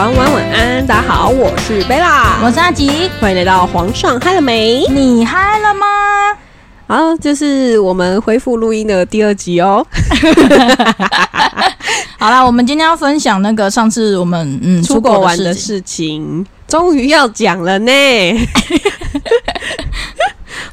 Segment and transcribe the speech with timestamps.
[0.00, 4.86] 早安、晚安、晚安，大家好，我是贝拉，我是阿吉，欢迎来到皇上嗨了没？
[4.88, 5.86] 你嗨了吗？
[6.86, 9.86] 好，这是我们恢复录音的第二集哦。
[12.18, 17.92] 好啦，我们今天要分享那个上次我们嗯出国玩的事情，终于要讲了呢。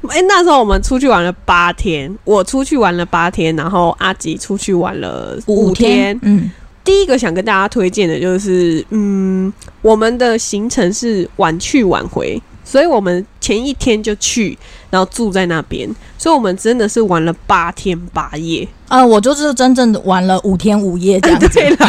[0.08, 6.18] 哎、那时候我们出去玩了八天，我出去玩了八天，然后阿吉出去玩了五天。
[6.22, 6.50] 嗯，
[6.88, 9.52] 第一个想跟大家推荐的就是，嗯，
[9.82, 14.58] 我们的行程是晚去晚回，所以我们前一天就去，
[14.90, 15.86] 然后住在那边，
[16.18, 18.66] 所以我们真的是玩了八天八夜。
[18.88, 21.50] 呃，我就是真正的玩了五天五夜这样子。
[21.52, 21.88] 对啦，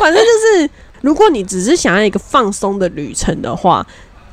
[0.00, 0.70] 反正就是，
[1.00, 3.84] 如果你只是想要一个放松的旅程的话，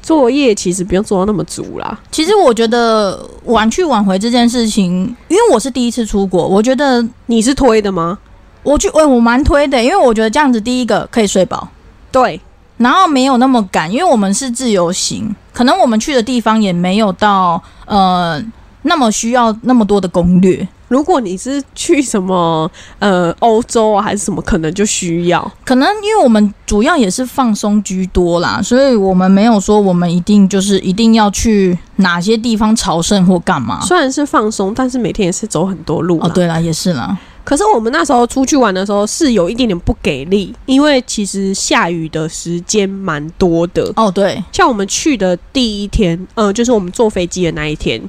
[0.04, 2.00] 作业其实不用做到那么足啦。
[2.12, 8.20] 其实我觉得晚去晚回这件事情，因为我是第一次出国，我觉得你是推的吗？
[8.64, 11.68] 我去，我、我蛮推的，因为我觉得这样子，第一个可以睡饱，
[12.12, 12.40] 对，
[12.78, 18.42] 然后没有那么赶，因为我们是自由行，可能我们去的地方也没有到呃
[18.84, 20.68] 那么需要那么多的攻略。
[20.88, 25.52] 如果你是去什么呃欧洲啊，还是什么，可能就需要。
[25.64, 33.80] 可能因为我们主要也是放松居多啦，所以我们没有说我们一定就是一定要去哪些地方朝圣或干嘛。
[33.82, 37.16] 虽然是放松，但是每天也是走很多路啦哦，对啦，也是啦。
[37.50, 43.92] 可是我们那时候出去玩的时候是有一点点不给力，因为其实下雨的时间蛮多的。
[43.96, 48.00] 哦，对，像我们去的第一天，呃，就是我们坐飞机的那一天，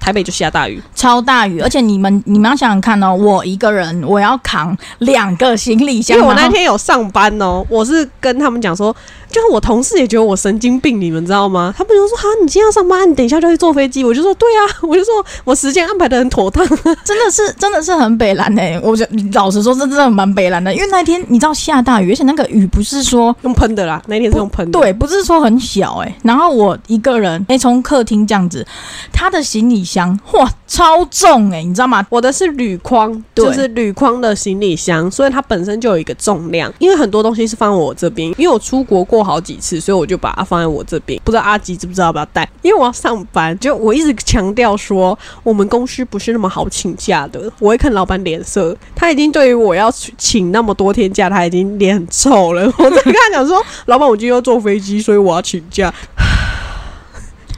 [0.00, 0.82] 台北就下大雨。
[0.96, 8.94] 超大雨，而且你们你们要想想看哦，我一个人我要扛两个行李箱，因为我那天有上班哦，我是跟他们讲说，
[9.32, 11.74] 就是我同事也觉得我神经病，你们知道吗？
[11.76, 16.64] 他们就说：“哈，你今天要上班，你等一下就去坐飞机。”我就说：“对啊， 我就说我时间安排的很妥当。
[17.04, 24.78] 真的是真的是很北蓝哎、我觉得老实说，这真的蛮北蓝的，因为那天你知道下大雨，而且那个雨不是说”用喷的啦，那天是用喷的。
[24.78, 28.66] 对，不是说很小哎、然后我一个人哎，从、客厅这样子，
[29.12, 32.06] 他的行李箱哇超重哎、你知道吗？
[32.10, 36.72] 我的是铝框，就是铝框的行李箱，所以它本身就有一个重量。
[36.78, 41.20] 因为很多东西是放我这边，因为我出国过好几次，所以我就把它放在我这边。
[41.24, 42.48] 不知道阿吉知不知道要不要带？
[42.62, 47.50] 因为我要上班，就我一直强调说，我们公司不是那么好请假的。
[47.58, 52.64] 我会看老板脸色，他已经对于我要请那么多天假，他已经脸很臭了。
[52.78, 55.92] 我在跟他讲说，老板，我今天要坐飞机，所以我要请假。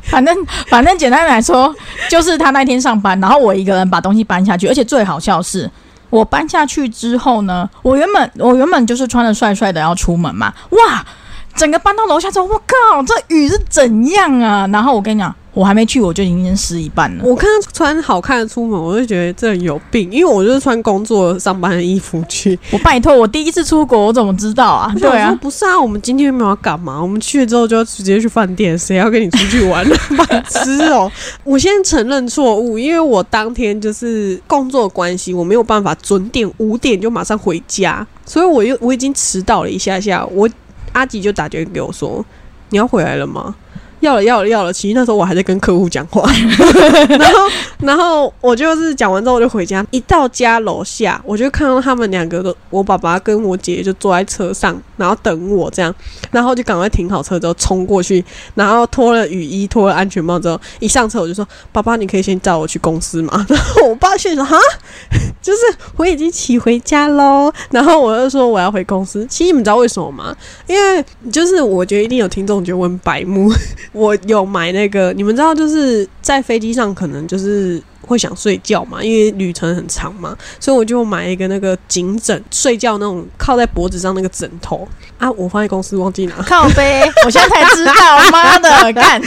[0.04, 0.36] 反正
[0.68, 1.74] 反正简单来说，
[2.08, 5.70] 就是他那天上班，然后我一个人把东西搬下去，而且最好笑是。
[6.10, 11.04] 我搬下去之后呢，我原本我原本就是穿的帅帅的要出门嘛，哇，
[11.56, 14.66] 整个搬到楼下之后，我靠，这雨是怎样啊？
[14.72, 17.24] 然后我跟你讲，我还没去，我就已经湿一半了。
[17.24, 22.58] 我看他穿好看的出门，我就觉得这人有病，因为我就是穿工作上班的衣服去。
[22.72, 24.92] 我拜托，我第一次出国，我怎么知道啊？
[24.98, 27.00] 对啊，不是啊，我们今天没有要干嘛？
[27.00, 29.86] 我们去了之后就要直接去饭店，谁要跟你出去玩？
[30.18, 31.10] 白痴哦！
[31.44, 40.26] 我先承认错误，因为我当天就是工作关系，我没有办法准点五点就马上回家，所以我又我已经迟到了一下下。
[40.26, 40.48] 我
[40.94, 42.24] 阿吉就打电话给我说
[42.70, 43.54] ：“你要回来了吗？”
[44.04, 44.72] 要了，要了，要了。
[44.72, 46.30] 其实那时候我还在跟客户讲话，
[47.08, 47.38] 然后，
[47.80, 49.84] 然后我就是讲完之后我就回家。
[49.90, 55.94] 一到家楼下，我就看到他们两个都，我爸爸跟我姐姐就坐在车上，然后等我这样，
[56.30, 58.22] 然后就赶快停好车之后冲过去，
[58.54, 64.56] 然后脱了雨衣，脱了安全帽之后，一上车我就说：“爸爸，你可以先载我去公司嘛？” 然后我爸却说：“哈，
[65.40, 65.60] 就是
[65.96, 69.26] 我已经骑回家喽。”然后我就说我要回公司。
[69.30, 70.34] 其实你们知道为什么吗？
[70.66, 73.50] 因为就是我觉得一定有听众觉得我很白目。
[73.94, 85.30] 我有买那个，你们知道，就是在飞机上可能就是会想睡觉嘛，因为旅程很长嘛，所以我就买一个那个颈枕，睡觉那种靠在脖子上那个枕头啊。
[85.32, 87.92] 我放在公司忘记拿，靠背，我现在才知道，
[88.30, 89.22] 妈的， 干！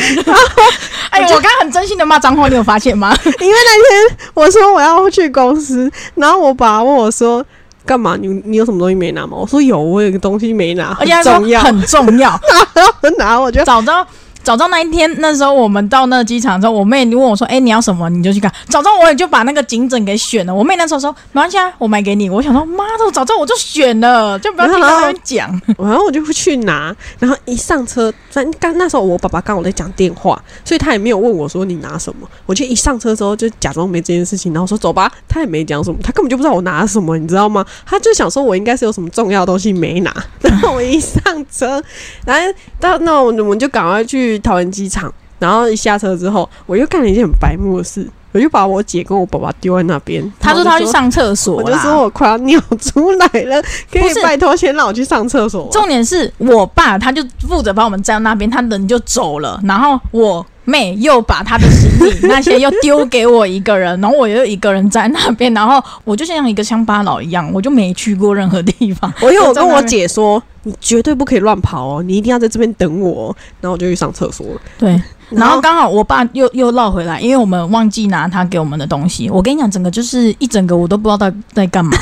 [1.10, 3.16] 哎，我刚刚很真心的骂脏话，你有发现吗？
[3.24, 7.44] 因为那天我说我要去公司，然后我爸问我说。
[7.86, 8.18] 干嘛？
[8.20, 9.38] 你你有什么东西没拿吗？
[9.38, 11.64] 我说有，我有个东西没拿，很重要。
[11.64, 12.38] 很重要。
[12.74, 14.06] 然后我拿，我就早知道
[14.48, 18.10] 早知道那一天，那时候我们到那个机场之后，我妹问我说：“哎、你要什么？
[18.10, 20.56] 你就去看。”早知道我也就把那个颈枕给选了。
[20.56, 25.50] 我妹那时候说：“没关系啊，我买给你。”我想说：“妈的，我早知道我就选了，就不要听他们讲。
[25.78, 28.10] 然后我就会去拿，然后一上车，
[28.58, 32.26] 刚那时候我爸爸刚好在讲电话，所以他也没有问我说你拿什么。
[32.46, 37.66] 我就一上车之后就假装没这件事情，然后说走吧，他也没讲什么，他根本就不知道我拿什么，你知道吗？
[37.86, 40.16] 他就想说我应该是有什么重要的东西没拿。
[40.40, 41.22] 然后我一上
[41.52, 41.84] 车，
[42.26, 45.14] 然后到那我们就赶快去桃园机场。
[45.40, 50.34] 然后一下车之后，我又干了一件很白目的事，我就把我姐跟我爸爸丢在那边。
[50.40, 51.78] 他说他去上厕所我就。
[51.78, 53.62] 说我快要尿出来了，
[53.92, 55.70] 可以拜托先让我去上厕所。
[55.72, 69.12] 重点是我爸他就负责把我们站那边，他人就走了，然后我妹又把她的行李那些又丢给我一个人，然后我又一个人在那边，然后我就像一个乡巴佬一样，我就没去过任何地方。
[69.24, 73.36] 我因为我跟我姐说，你绝对不可以乱跑哦，你一定要在这边等我哦。
[73.62, 74.62] 然后我就去上厕所了。
[74.78, 79.30] 对，然后刚好我爸又又绕回来，因为我们忘记拿他给我们的东西。
[79.30, 81.98] 我跟你讲，整个就是一整个我都不知道在在干嘛。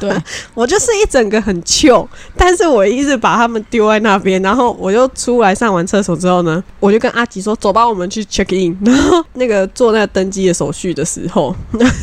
[0.00, 0.10] 对，
[0.54, 11.54] 我就是一整个很糗，但是我一直把他们丢在那边，然后我就出来上完厕所之后呢，我就跟阿吉说：“走吧，我们去 check in。”然后那个做那个登机的手续的时候，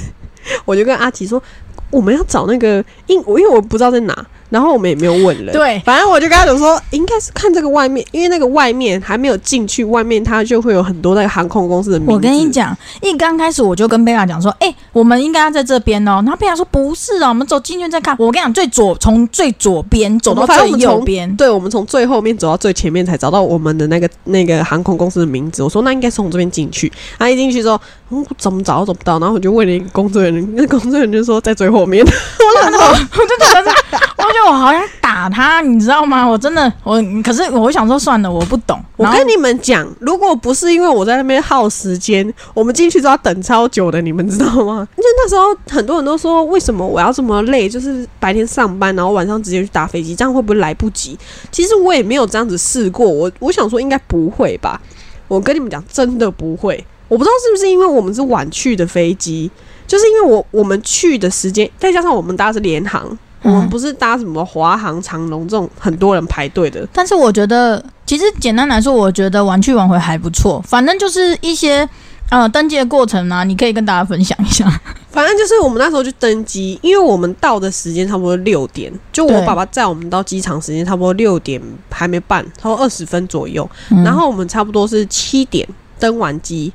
[0.64, 1.42] 我就跟阿吉说
[1.90, 12.14] ：“我们要找那个因因为我不知道在哪，然后我们也没有问人，对反正我就跟他讲说，应该是看这个外面，因为那个外面还没有进去，外面它就会有很多那个航空公司的名字。
[12.14, 16.22] 我跟你讲，一刚开始我就跟贝拉讲说，哎、我们应该要在这边哦。
[16.24, 18.16] 然后贝拉说不是哦，我们走进去再看。
[18.18, 25.62] 我跟你讲，最左从最左边走到最右边，对，我们从最后面走到最前面才找到我们的那个那个航空公司的名字。
[25.62, 26.92] 我说那应该是从这边进去。
[27.20, 27.80] 他一进去之后，
[28.10, 29.20] 嗯，怎么找都找不到。
[29.20, 32.06] 然后我就问了一个工作人员，那工作人员就说在最后面。
[32.06, 33.72] 我想说，我就觉得，
[34.18, 36.26] 我觉得我好想打他，你知道吗？
[36.26, 38.82] 我真的，我可是我想说算了，我不懂。
[38.96, 44.88] 我跟你们讲，如果不是因为我在那边耗时间，我们进去都要等超久的，你们知道吗？
[44.96, 47.68] 就那时候很多人都说，为什么我要这么累？
[47.68, 51.18] 就是白天上班，然后晚上直接去打飞机，这样会不会来不及？
[51.52, 54.82] 其实我也没有这样子试过，我我想说应该不会吧。
[55.28, 56.84] 我跟你们讲，真的不会。
[57.08, 59.50] 我不知道是不是因为我们是晚去的飞机，
[59.88, 63.06] 就是因为我我们去的时间，再加上我们搭的是联航，
[63.42, 66.88] 我们嗯不是搭什么华航、长龙这种很多人排队的。
[66.92, 70.62] 但是我觉得，其实简单来说，我觉得玩去玩回还不错。
[70.68, 71.88] 反正就是一些
[72.30, 74.70] 呃登机的过程啊，你可以跟大家分享一下。
[75.10, 81.60] 反正就是我们那时候去登机，因为我们到的时间差不多六点，就我爸爸载我们到机场时间差不多六点
[81.90, 83.68] 还没半，差不多二十分左右。
[83.90, 85.68] 嗯然后我们差不多是七点
[86.00, 86.72] 登完机，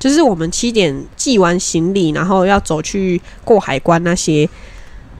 [0.00, 4.48] 就是我们七点寄完行李，然后要走去过海关那些。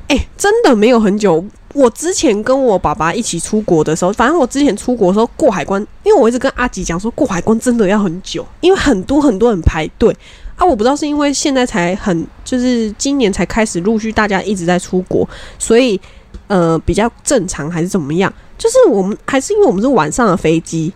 [0.09, 1.45] 哎、真的没有很久。
[1.73, 10.13] 我之前跟我爸爸一起出国的时候，反正我之前出国的时候过海关，因为我一直跟阿吉讲说过海关真的要很久，因为很多很多人排队
[10.57, 10.67] 啊。
[10.67, 15.29] 我不知道是因为现在才很，就是今年才开始陆续大家一直在出国，
[15.61, 16.01] 所以
[16.49, 18.33] 呃比较正常还是怎么样？
[18.59, 20.93] 就是我们还是因为我们是晚上的飞机，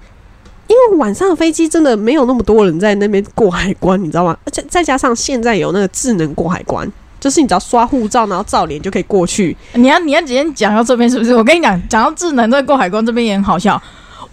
[0.74, 4.36] 因为晚上的飞机真的没有那么多人在那边过海关，你知道吗？
[4.44, 6.90] 而且再加上现在有那个智能过海关，
[7.20, 9.56] 就是你只要刷护照，然后照脸就可以过去。
[9.74, 11.32] 你要你要直接讲到这边是不是？
[11.34, 13.80] 我跟你讲，讲到智能在过海关这边也很好笑。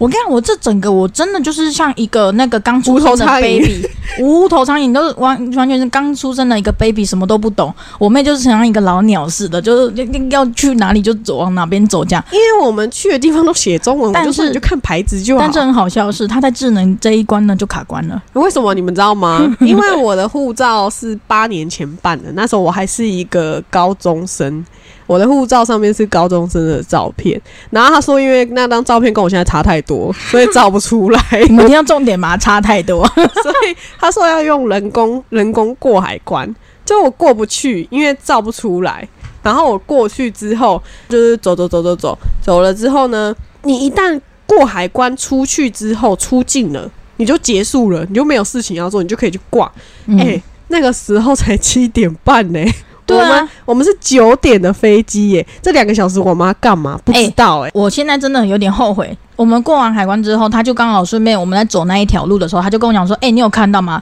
[0.02, 3.88] 我跟你讲，我这整个我真的就是像一个那个刚出生的 baby，
[4.20, 7.72] 无头苍蝇 都是完完全是刚出生的一个 baby，什么都不懂。
[8.00, 9.94] 我妹就是像一个老鸟似的，就是
[10.30, 12.26] 要要去哪里就走往哪边走这样。
[12.32, 15.54] 因为我们去的地方都写中文，我但是你就看牌子就好但。
[15.54, 18.20] 是很好笑的是，他在智能这一关呢就卡关了。
[18.34, 19.48] 为什么你们知道吗？
[19.62, 24.66] 因为我的护照是八年前办的，那时候我还是一个高中生，
[25.08, 27.40] 我的护照上面是高中生的照片。
[27.70, 32.38] 然后他说，因为那张照片跟我现在差太多，所以照不出来， 你们听到重点吗？
[32.38, 33.06] 差太多。
[33.16, 36.54] 所以他说要用人工人工过海关，
[36.86, 39.08] 就我过不去，因为照不出来。
[39.44, 46.88] 然后我过去之后，就是走走走走走走了之后呢，你一旦过海关出去之后出境了，
[47.18, 49.72] 你就结束了，你就没有事情要做，你就可以去挂。
[50.06, 52.60] 嗯哎、那个时候才七点半呢、
[53.06, 57.00] 对啊我们我们是九点的飞机耶，这两个小时我妈干嘛？
[57.04, 59.18] 不知道哎、我现在真的有点后悔。
[59.36, 64.02] 我们过完海关之后，他就刚好顺便我们在走那一条路的时候，他就跟我讲说：“哎、你有看到吗？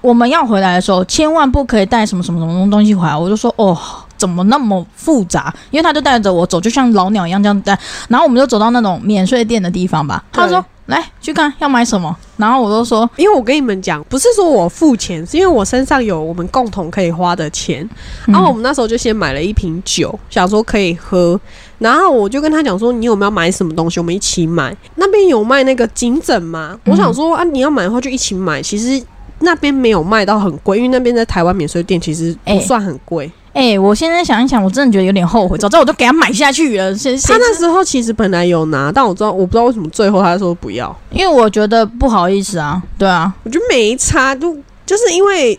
[0.00, 3.76] 我们要回来的时候，千万不可以带什么什么什么东西回来。”我就说：“哦，
[4.16, 7.78] 怎么那么复杂？”因为他就带着我走，就像老鸟一样这样带。
[8.08, 10.24] 然后我们就走到那种免税店的地方吧。
[10.32, 17.88] 他说：“来去看要买什么。”然后我都说因为我跟你们讲，不是说我付钱，是因为我身上有我们共同可以花的钱。
[18.26, 21.40] ：“然后我嗯们那时候就先买了一瓶酒，想说可以喝。
[21.78, 24.00] 然后我就跟他讲说，你有没有买什么东西？
[24.00, 24.76] 我们一起买。
[24.96, 26.78] 那边有卖那个颈枕吗？
[26.86, 28.60] 我想说啊，你要买的话就一起买。
[28.60, 29.00] 其实
[29.40, 33.30] 那边没有卖到很贵，因为那边在台湾免税店其实不哎算很贵。
[33.54, 35.58] 哎、我现在想一想，我真的觉得有点后悔。
[35.58, 36.96] 早知道我就给他买下去了。
[36.96, 40.96] 谁谁他那时候其实本来有拿，但我知道我不知道为什么最后他说不要。
[41.10, 45.58] 因为我觉得不好意思啊，对啊，我觉得没差，就就是因为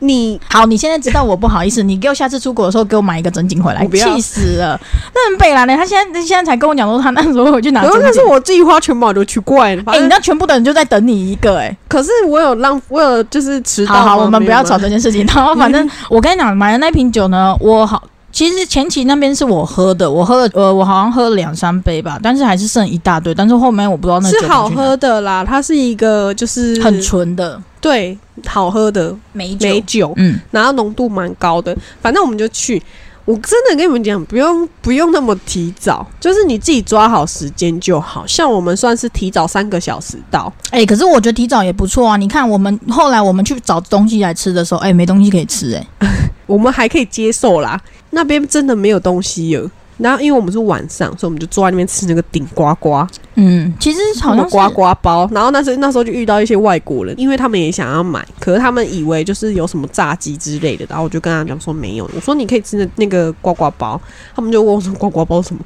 [0.00, 4.80] 你好，你现在知道我不好意思，你给我下次出国的时候给我买一个整景回来，我不要气死了。
[5.14, 5.76] 那很北蓝呢？
[5.76, 8.24] 他现在现在才跟我讲说他那时候回去拿可是那是。
[8.24, 9.74] 我自己花钱买的，奇怪。
[9.74, 13.94] 了哎、你正、那全部的人就在等你一个哎、可是我有让，我有就是迟到。
[13.94, 15.26] 好好，我们不要吵这件事情。
[15.26, 18.02] 然后反正 我跟你讲，买的那瓶酒呢，我好。
[18.30, 23.34] 其实前期那边是我喝的，我喝了，呃，我好像喝了两三杯吧，但是还是剩一大堆。
[23.34, 28.16] 但是后面我不知道那是好喝的啦，它是一个就是很纯的对
[28.46, 29.68] 好喝的美酒。
[29.68, 31.76] 美酒，嗯，然后浓度蛮高的。
[32.02, 32.80] 反正我们就去，
[33.24, 38.26] 我真的跟你们讲，不用不用那么提早，就是你自己抓好时间就好。
[38.26, 42.16] 像我们算是提早三个小时到，哎、可是我觉得提早也不错啊。
[42.16, 45.86] 你看，我们后来我们去找东西来吃的时候，哎、没东西可以吃、哎，
[46.46, 47.80] 我们还可以接受啦。
[48.10, 49.70] 那边真的没有东西了。
[49.98, 55.28] 然后因为我们是晚上，所以我们就坐在那边吃那个顶呱呱，嗯，其实好像是呱呱包。
[55.32, 60.86] 然后那时候那时候就遇到一些外国人，因为他们也想要买，可是他们以为就是有什么炸鸡之类的。
[60.88, 64.00] 然后我就跟他讲说没有，我说你可以吃那那个呱呱包。
[64.36, 65.60] 他们就问我说呱呱包什么？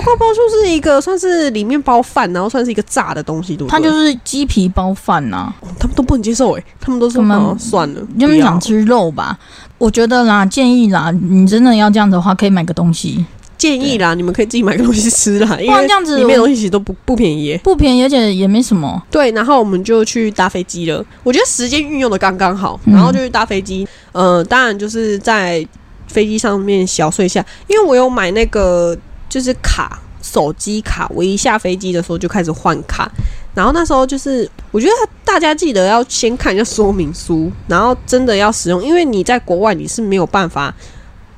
[0.00, 3.70] 呱呱包就是一个算是里面包饭，然后算是一个炸的东西，对不对？
[3.70, 9.38] 它就是鸡皮包饭呐、哦他们都不能接受哎、他们都说他们哦算了，就不要是想吃肉吧。
[9.78, 13.24] 我觉得啦，建议啦，你真的要这样子的话，可以买个东西，
[13.58, 19.02] 建议啦，你们可以自己买个东西吃啦，因为不然这样子里面东西其实都不不便宜耶、不便宜，而且也没什么。
[19.10, 21.04] 对，然后我们就去搭飞机了。
[21.22, 23.86] 我觉得时间运用的刚刚好，嗯然后就去搭飞机。
[24.12, 25.66] 呃，当然就是在
[26.06, 28.96] 飞机上面小睡一下，因为我有买那个
[29.36, 33.06] 就是卡手机卡，我一下飞机的时候就开始换卡。
[33.54, 34.92] 然后那时候就是，我觉得
[35.26, 40.74] 大家记得要先看一下说明书，然后真的要使用，因为你在国外你是没有办法。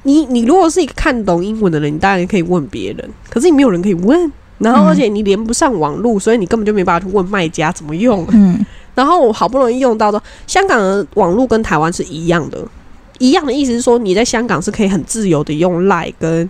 [0.05, 8.25] 你你如果是一个看懂英文的人，你当然可以问别人，可是你没有人可以问，然后嗯而且你连不上网络，所以你根本就没办法去问卖家怎么用。
[8.31, 8.65] 嗯，
[8.95, 12.65] 然后我好不容易用到的，香港的网络跟台湾是一样的，
[13.19, 16.49] 一样的意思是说你在香港是可以很自由的用 Line 跟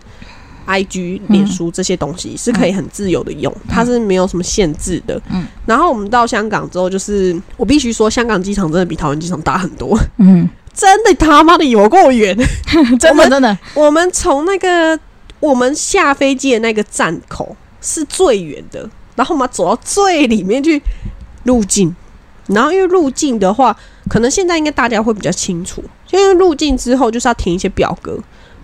[0.69, 5.21] IG、脸书这些东西是可以很自由的用，它是没有什么限制的。
[5.33, 5.47] 嗯。
[5.65, 12.37] 然后我们到香港之后，就是我必须说，香港机场真的比桃园机场大很多，嗯，真的他妈的有够远。
[13.01, 14.99] 真的真的，我们从那个
[15.41, 20.83] 我们下飞机的那个站口是最远的，然后我们要走到最里面去
[21.45, 21.95] 入境。
[22.49, 23.77] 然后因为入境的话，
[24.09, 28.19] 可能现在应该大家会比较清楚，因为入境之后就是要填一些表格，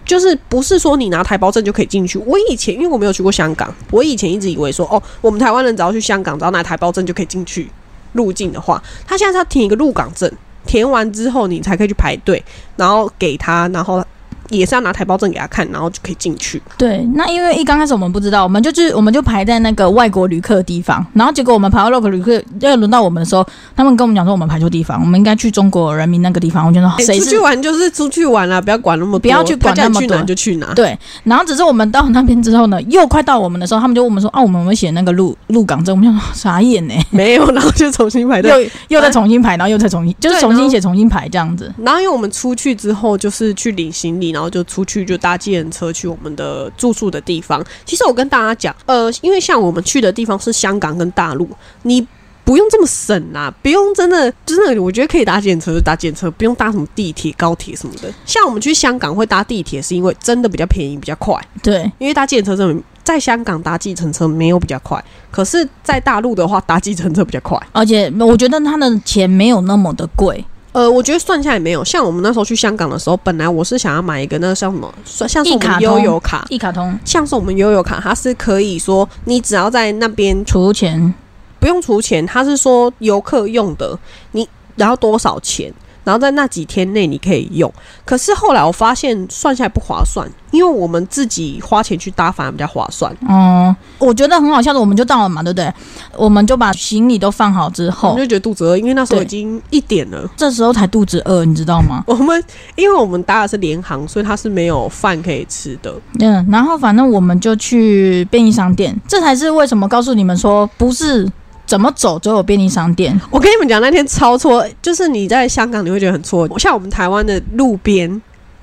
[0.05, 2.19] 就是不是说你拿台胞证就可以进去。
[2.19, 7.71] 我以前因为我没有去过香港，我以前一直以为说哦，我们台湾人只要去香港，只要拿台胞证就可以进去
[8.13, 10.31] 入境的话，他现在是要填一个入港证，
[10.67, 12.43] 填完之后你才可以去排队，
[12.77, 14.05] 然后给他，然后
[14.51, 16.61] 也是要拿台胞证给他看，然后就可以进去。
[16.77, 16.99] 对。
[17.15, 23.47] 那因为一刚开始我们不知道，我们就去我们就排在那个外国旅客的地方，然后结果我们排到外国旅客要轮到我们的时候，
[23.77, 26.67] 他们跟我们讲说我们排错地方，我们应该去中国人民那个地方。
[26.67, 30.73] 我觉得谁欸出去玩就是出去玩啦、不要管那么多，不要去管那么多去哪就去哪。
[30.75, 38.51] 对，然后只是我们到那边之后呢，又快到我们的时候，他们就问我们说：“啊，我们有没有写那个入入港证？”我们想说傻眼呢， 没有，然后就重新排队。
[38.89, 41.73] 又又再重新排，然后又再重新，就是重新写、重新排这样子。
[41.79, 47.65] 然后因为我们出去之后，就是去领行李，然后就出去就搭计程车去我们的住宿的地方。
[47.87, 51.49] 其实我跟大家讲，呃，因为像我们去的地方是香港跟大陆，
[51.83, 52.07] 你
[52.45, 58.13] 不用这么省啦，不用真的真的，我觉得可以搭计程车就搭计程车，不用搭什么地铁、高铁什么的。
[58.27, 61.41] 像我们去香港会搭地铁，是因为真的比较便宜、比较快。
[61.63, 67.59] 对，因为搭计程车真的在香港搭计程车没有比较快，可是，在大陆的话搭计程车比较快。
[67.73, 71.85] 而且我觉得它的钱没有那么的贵，呃，我觉得算下来没有。
[71.85, 81.15] 像我们那时候去香港的时候，本来我是想要买一个那个像什么，算像是我们悠游卡，一卡通像是我们悠游卡，它是可以说你只要在那边除钱，
[81.61, 83.97] 不用出钱，它是说游客用的，
[84.33, 85.73] 你然后多少钱，
[86.05, 87.73] 然后在那几天内你可以用。
[88.05, 93.15] 可是后来我发现算下来不划算，因为我们自己花钱去搭反而比较划算。
[93.29, 95.73] 嗯，我觉得很好笑的，我们就到了嘛，对不对？
[96.17, 100.29] 我们就把行李都放好之后我后们，就觉得肚子饿，因为那时候已经一点了。
[100.37, 102.05] 这时候才肚子饿，你知道吗？
[102.07, 102.45] 我们
[102.77, 105.93] 因为我们搭的是联航，所以它是没有饭可以吃的。
[106.21, 111.29] 嗯，然后反正我们就去便利商店，这才是为什么告诉你们说不是
[111.67, 113.19] 怎么走都有便利商店。
[113.31, 118.21] 我跟你们讲，那天超错，就是你在香港你会觉得很错，像我们台湾的路边，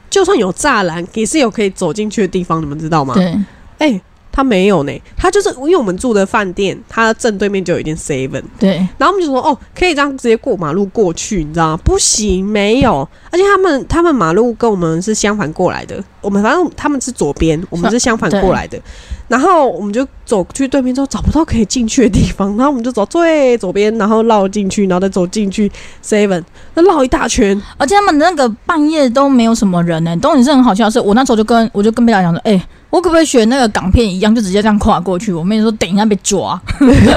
[0.10, 3.14] 就算有栅栏，也是有可以走进去的地方，你们知道吗？
[3.14, 3.38] 对，
[3.80, 4.02] 哎、
[4.32, 11.78] 他没有呢，他就是因为我们住的饭店，它正对面就有一间 seven，对，然后我们就说哦，可以这样直接过马路过去，你知道吗？
[11.84, 18.80] 不行，没有，而且他们他们马路跟我们是相反过来的，我们反正他们是左边，我们是相反过来的，
[19.28, 25.72] 然后我们就走去对面之后找不到可以进去的地方，然后我们就走最左边，然后绕进去，然后再走进去
[26.04, 32.62] seven，那绕一大圈，而且他们那个半夜都没有什么人呢、东西是很好笑的是，我那时候就跟我就跟贝拉讲说，哎、
[32.92, 35.34] 我可不可以学那个港片一样，就直接这样跨过去？
[35.34, 36.62] 我妹说等一下被抓。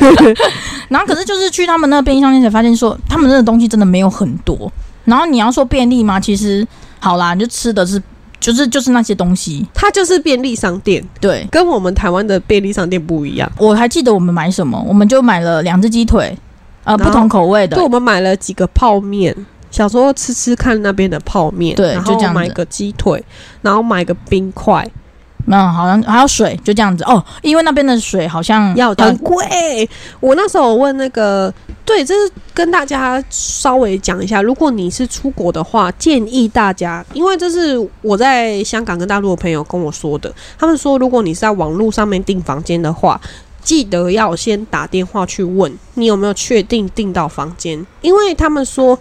[0.88, 4.72] 然后可是就是去他们那个便利商店才发现说，他们那个东西真的没有很多。
[5.04, 6.18] 然后你要说便利吗？
[6.18, 6.66] 其实
[6.98, 8.00] 好啦，你就吃的是
[8.38, 9.66] 就是就是那些东西。
[9.74, 13.50] 它就是便利商店，对，跟我们台湾的便利商店不一样。
[13.58, 16.38] 我还记得我们买什么，我们就买了两只鸡腿，
[16.84, 17.84] 呃，不同口味的对，。
[17.84, 19.34] 我们买了几个泡面，
[19.70, 23.22] 想说吃吃看那边的泡面，对然后买个鸡腿，
[23.60, 24.88] 然后买个冰块，
[25.46, 27.22] 嗯，好像还有水，就这样子哦。
[27.42, 29.88] 因为那边的水好像要很贵。
[30.20, 31.52] 我那时候问那个，
[31.84, 43.20] 对，这是跟大家稍微讲一下，如果你是出国的话，建议大家，因为这是我在香港跟大陆的朋友跟我说的，他们说如果你是在网络上面订房间的话。
[43.64, 48.98] 记得要先打电话去问你有没有确定订到房间，因为他们说，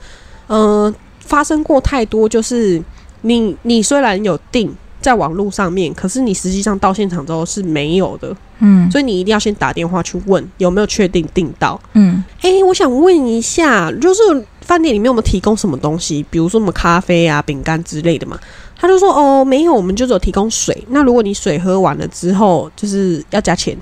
[0.47, 2.81] 呃，发生过太多，就是
[3.23, 4.73] 你你虽然有订
[5.03, 11.79] 在网络上面，可是你实际上到现场之后是没有的，嗯所以你一定要先打电话去问有没有确定订到。
[11.91, 14.21] 嗯，诶，我想问一下，就是
[14.61, 18.39] 饭店里面有没有提供什么东西，比如说什么咖啡啊、饼干之类的嘛？
[18.77, 20.81] 他就说哦，没有，我们就只有提供水。
[20.89, 23.77] 那如果你水喝完了之后，就是要加钱，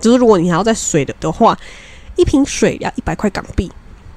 [0.00, 1.56] 就是如果你还要再水的的话，
[2.16, 3.70] 一瓶水要一百块港币。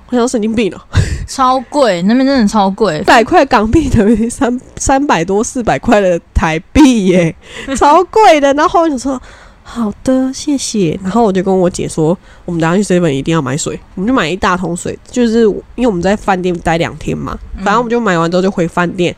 [0.09, 0.79] 我想神经病哦、
[1.27, 3.03] 超贵，那边真的超贵一。
[3.03, 7.35] 百块港币等于三三百多四百块的台币耶，
[7.75, 8.53] 超贵的。
[8.53, 9.21] 然后我想说，
[9.63, 10.97] 好的，谢谢。
[11.03, 15.41] 然后我就跟我姐说，我们等下去 seven 一定要买水，我们就买一大桶水，就是
[15.75, 19.13] 因为我们在饭店待两天嘛，反正我们就买完之后就回饭店，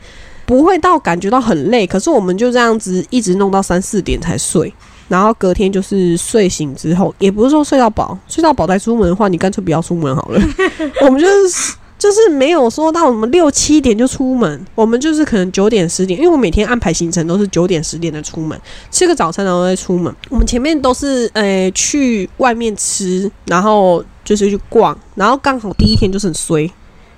[0.47, 4.73] 不会到感觉到很累，可是我们就这样子一直弄到三四点才睡。
[5.09, 10.41] 然后隔天就是睡醒之后，也不是说睡到饱，睡到饱再出门的话，你干脆不要出门好了。
[11.03, 18.57] 我们就是就是没有说到我们六七点就出门，我们就是可能九点十点，因为我每天安排行程都是九点十点的出门，
[18.89, 20.15] 吃个早餐然后再出门。
[20.29, 26.71] 我们前面都是呃去外面吃，然后就是去逛，然后刚好第一天就是很衰。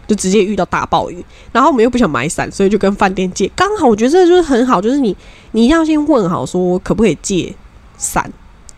[0.08, 1.24] 就直接遇到大暴雨，
[1.54, 3.50] 然后我们又不想买伞，所以就跟饭店借。
[3.56, 5.16] 刚好我觉得这就是很好，就是你
[5.52, 7.56] 你一定要先问好说可不可以借
[8.02, 8.28] 伞，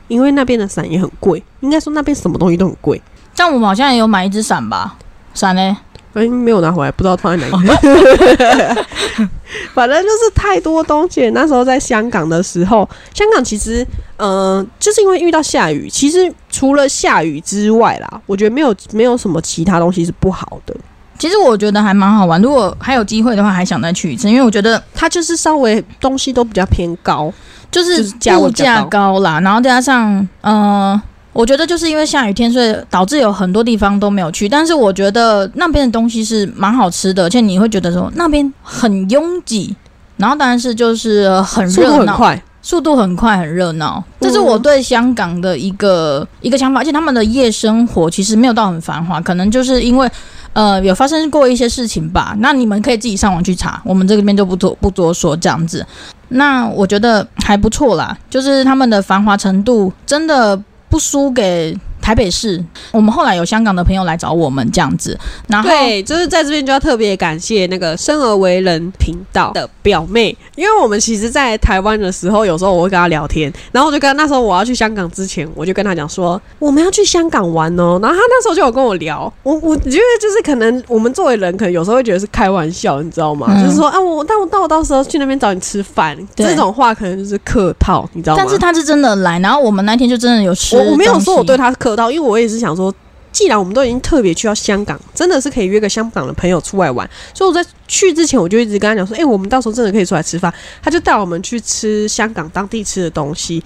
[0.07, 3.01] 因为那边的伞也很贵，应该说那边什么东西都很贵。
[3.35, 4.95] 但我们好像也有买一只伞吧？
[5.33, 5.77] 伞呢？
[6.13, 7.67] 哎，没有拿回来，不知道放在哪里。
[9.73, 11.27] 反正就是太多东西。
[11.31, 13.83] 那时候在香港的时候，香港其实，
[14.17, 20.75] 嗯、就是因为遇到下雨，其实除了下雨之外啦，我觉得没有没有什么其他东西是不好的。
[21.17, 27.33] 其实我觉得还蛮好玩，如果还有机会的话，还想再去一次，因为我觉得它就是稍微东西都比较偏高，
[27.73, 31.01] 就是价物价高高啦，然后再加上呃，
[31.33, 34.47] 我觉得就是因为下雨天，所以导致有很多地方都没有去。
[34.47, 39.75] 但是我觉得那边的东西是蛮好吃的，而且你会觉得说那边很拥挤，
[40.17, 42.43] 然后当然是就是呃很速度热闹，很快。
[42.65, 44.01] 速度很快，很热闹。
[44.21, 50.09] 这是我对香港的一个一个想法，而且他们的夜生活其实没有到很繁华，可能就是因为
[50.53, 52.33] 呃有发生过一些事情吧。
[52.39, 55.85] 那你们可以自己上网去查，我们这边就不多不多说这样子。
[56.33, 62.61] 那我觉得还不错啦，就是他们的繁华程度真的不输给台北市。
[62.91, 83.47] 我们后来有香港的朋友来找我们这样子，然后对，就是在这边就要特别感谢那个生而为人频道的表妹，因为我们其实，在台湾的时候，有时候我会跟她聊天，然后我就跟那时候我要去香港之前，我就跟她讲说我们要去香港玩哦，然后她那时候就有跟我聊，我我觉得就是可能我们作为人，可能有时候会觉得是开玩笑，你知道吗？
[83.49, 88.41] 嗯就是说啊，我但我但我到时候去那边找你吃饭，这种话可能就是客套，你知道吗？
[88.43, 92.93] 但是她是真的来，然后我们那天就真的有吃我我没有说我对她客到，因为我也是想说，
[93.31, 100.51] 既然我们都已经特别去到香港，真的是可以约个香港的朋友出来玩，所以我在去之前我就一直跟他讲说，哎、我们到时候真的可以出来吃饭。
[100.81, 103.63] 他就带我们去吃香港当地吃的东西，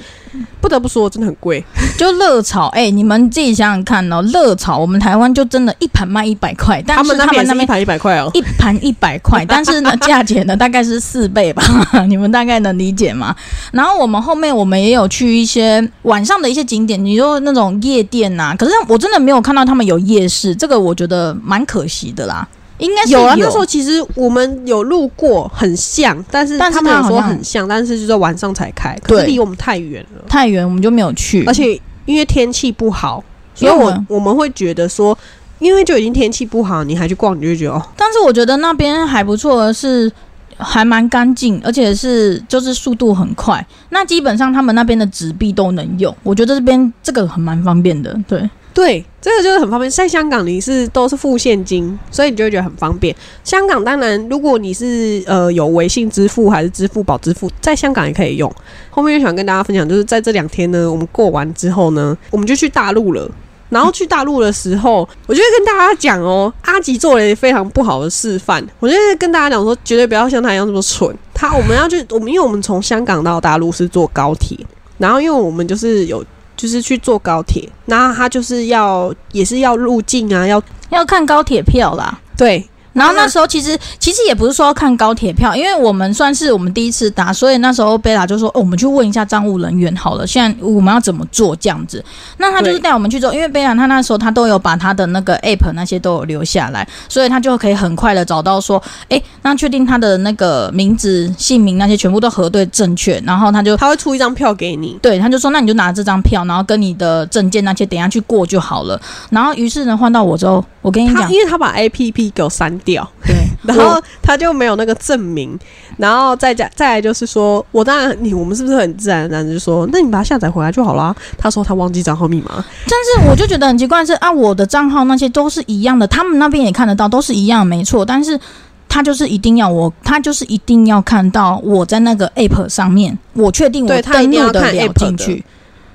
[0.59, 1.63] 不得不说真的很贵，
[1.97, 8.29] 就热炒，哎、你们自己想想看哦，热炒我们台湾就真的一盘卖一百块，但是他们那他们那边一盘一百块哦。
[8.33, 11.63] 一盘一百块， 但是呢，价钱呢大概是四倍吧，
[12.09, 13.33] 你们大概能理解吗？
[13.71, 22.45] 然后我们后面我们也有去一些晚上的一些景点，你说那种夜店呐、可是我真的没有看到他们有夜市，这个我觉得蛮可惜的啦。
[22.79, 33.23] 应该是有啊，那时候其实我们有路过，很像，但是但他们有说很像，但是就是晚上才开，可是离我们太远了，太远，我们就没有去，而且因为天气不好，
[33.55, 35.17] 所以我我们会觉得说，
[35.59, 40.11] 因为就已经天气不好，你还去逛，你就觉得哦，但是我觉得那边还不错的是。
[40.59, 43.63] 还蛮干净，而且是就是速度很快。
[43.89, 48.19] 那基本上他们那边的纸币都能用，我觉得这边这个很蛮方便的。
[48.27, 49.89] 对，对，这个就是很方便。
[49.89, 53.15] 在香港你是都是付现金，所以你就会觉得很方便。
[53.43, 58.53] 香港当然，如果你是呃有微信支付还是支付宝支付，在香港也可以用。
[58.91, 63.27] 后面就想跟大家分享，就是在这两天呢，我们过完之后呢，我们就去大陆了。
[63.69, 68.63] 然后去大陆的时候，我就会跟大家讲哦，阿吉做了一非常不好的示范。
[68.79, 71.11] 我就会跟大家讲说，绝对不要像他一样这么蠢。
[71.33, 74.55] 他我们要去，我们因为我们从香港到大陆是坐高铁，
[74.99, 76.23] 然后因为我们就是有
[76.57, 82.19] 就是去坐高铁，然后他就是要也是要入境啊，要要看高铁票啦。
[82.35, 82.67] 对
[82.97, 92.03] 然后那时候其实其实也不是说要看高铁票，因为我们算是我们第一次搭，所以那时候贝拉就说：“哦，我们去问一下账务人员好了，现在我们要怎么做这样子。”
[92.37, 104.97] 那他就是带我们去做，因为贝拉他那时候他都有把他的那个 app 那些都有留下来，所以他就可以很快的找到说：“哎，那确定他的那个名字、姓名那些全部都核对正确，然后他就。”他会出一张票给你。
[105.03, 108.99] 对，他就说，那你就拿这张票，然后跟你的证件那些，等一下去过就好了。
[109.29, 113.35] 然后，于是呢，换到我之后，我跟你讲，他因为他把 A P P 给我删掉，对，
[113.67, 115.59] 然后他就没有那个证明，
[115.97, 121.13] 然后再加再来就是说，我当然你我们是不是很自然而然地就说，那你把它下载回来就好啦。
[121.37, 128.05] 他说他忘记账号密码，但是我就觉得很奇怪是啊，我的账号那些都是一样的，他们那边也看得到，都是一样，没错。
[128.05, 128.39] 但是
[128.87, 135.43] 他就是一定要我，他就是一定要看到我在那个 app 上面，我确定我一登录的了进去。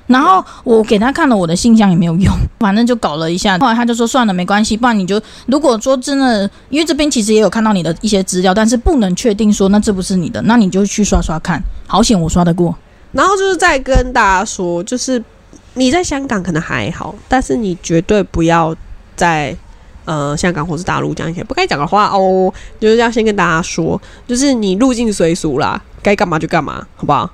[0.06, 3.56] 然后我给他看了我的信箱也没有用， 反正就搞了一下。
[3.58, 11.62] 后来他就说算了，没关系，不然你就如果说真的，因为这边其实也有看到你的一些资料，但是不能确定说那这不是你的，那你就去刷刷看。
[11.86, 12.74] 好险我刷得过。
[13.12, 15.22] 然后就是再跟大家说，就是
[15.74, 18.74] 你在香港可能还好，但是你绝对不要
[19.14, 19.56] 在
[20.04, 22.52] 呃香港或是大陆讲一些不该讲的话哦。
[22.80, 27.30] 就是要先跟大家说，就是你入境随俗啦，该干嘛就干嘛，好不好？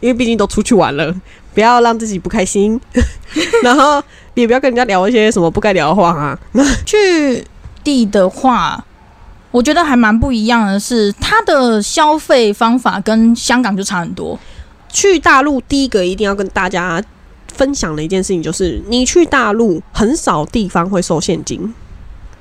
[0.00, 1.14] 因为毕竟都出去玩了，
[1.54, 2.80] 不要让自己不开心，
[3.62, 4.02] 然后
[4.34, 6.38] 也不要跟人家聊一些什么不该聊的话啊。
[6.84, 7.44] 去
[7.84, 8.84] 地的话，
[9.50, 14.38] 我觉得还蛮不一样的是，它的消费方法跟香港就差很多。
[14.92, 17.02] 去大陆第一个一定要跟大家
[17.52, 21.72] 分享的一件事情就是，你去大陆很少地方会收现金，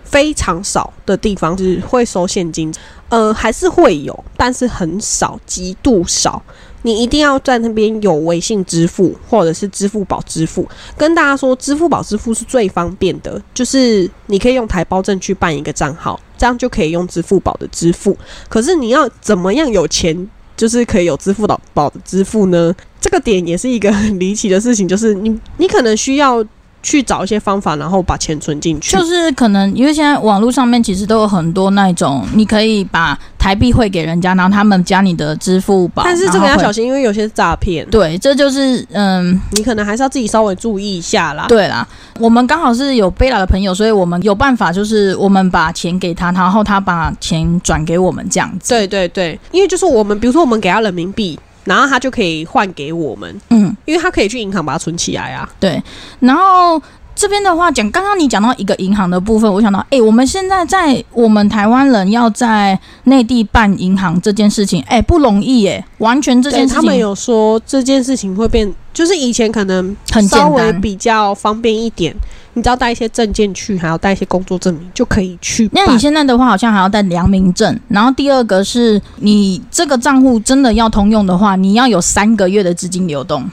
[0.04, 2.74] 非常少的地方是会收现金，
[3.10, 6.42] 呃，还是会有，但是很少，极度少。
[6.82, 10.68] 你一定要在那边有微信支付或者是支付宝支付。
[10.98, 18.18] 跟大家说，支付宝支付是最方便的，就是你可以用台胞证去办一个账号，这样就可以用支付宝的支付。
[18.48, 20.30] 可是你要怎么样有钱？
[20.58, 22.76] 就是可以有支付宝宝的支付呢？
[23.00, 26.46] 这个点也是一个很离奇的事情，就是你你可能需要
[26.82, 28.96] 去找一些方法，然后把钱存进去。
[28.96, 41.46] 就是可能因为现在网络上面其实都有很多那种，你可以把台币汇给人家，然后他们加你的支付宝，但是这个要小心，因为有些是诈骗，对，这就是嗯，你可能还是要自己稍微注意一下啦。
[41.48, 41.88] 对啦，
[42.20, 48.70] 我们刚好是有贝拉的朋友，所以我们有办法，就是我们把钱给他，然后他把钱转给我们这样子。
[48.70, 55.50] 对对对，因为就是我们，比如说我们给他人民币，然后他就可以换给我们，嗯，因为他可以去银行把它存起来啊。
[55.60, 55.82] 对，
[56.20, 56.82] 然后。
[57.16, 70.80] 这边的话讲，刚刚你讲到一个银行的部分，我想到，哎、我们现在在我们台湾人要在内地办银行这件事情，哎、不容易耶，完全这件事情他们有说这件事情会变，就是以前可能很简稍微单。
[70.80, 72.16] 比较方便一点，
[72.54, 75.70] 你只要带一些证件去，还要带一些工作证明就可以去。
[75.72, 83.50] 那你现在的话，好像还要带良民证，然后第二个是你这个账户真的要通用的话，你要有三个月的资金流动。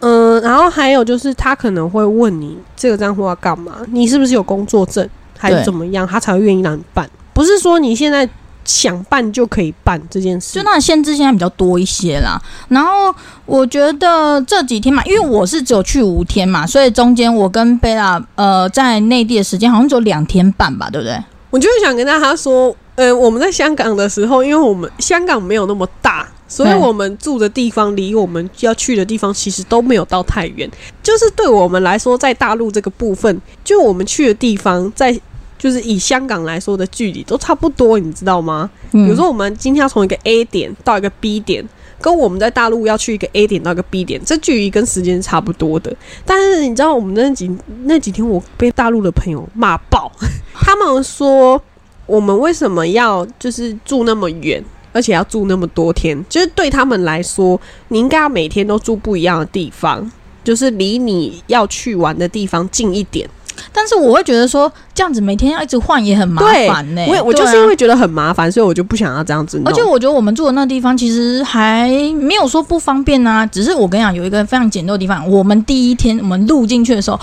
[0.00, 7.08] 嗯，然后还有就是他可能会问你这个账户要干嘛，你是不是有工作证，还是怎么样，他才会愿意让你办。
[7.32, 8.28] 不是说你现在
[8.68, 10.62] 想办就可以办这件事就。
[10.62, 12.40] 那限制现在比较多一些啦。
[12.68, 13.12] 然后
[13.46, 21.18] 我觉得这几天嘛，因为我是只有去五天嘛，所以中间我跟贝拉呃在内地的时间好像只有两天半吧，对不对？
[21.50, 30.70] 我就是想跟大家说，呃，我们在香港的时候，因为我们香港没有那么大，所以我们住的地方离我们要去的地方其实都没有到太远。
[31.02, 35.18] 就是对我们来说，在大陆这个部分，就我们去的地方，在
[35.58, 38.70] 就是以香港来说的距离都差不多，你知道吗？
[38.92, 41.62] 嗯比如说，我们今天要从一个 A 点到一个 B 点，
[42.00, 45.94] 跟我们在大陆要去一个 A 点到一个 B 点，这距离跟时间差不多的。
[46.24, 47.50] 但是你知道，我们那几
[47.84, 50.10] 那几天，我被大陆的朋友骂爆，
[50.54, 51.60] 他们说
[52.06, 56.24] 我们为什么要就是住那么远，而且要住那么多天？
[56.28, 60.10] 就是对他们来说，你应该要每天都住不一样的地方，
[60.42, 63.28] 就是离你要去玩的地方近一点。
[63.72, 69.60] 但是我会觉得说，这样子每天要一直换也很麻烦呢、我也我就是因为觉得很麻烦，所以我就不想要这样子。
[69.64, 71.88] 而且我觉得我们住的那地方其实还
[72.20, 77.18] 没有说不方便啊，只是我跟你讲有一个非常简陋的地方，我们第一天我们录进去的时候，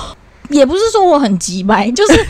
[0.50, 2.26] 也不是说我很急白， 就是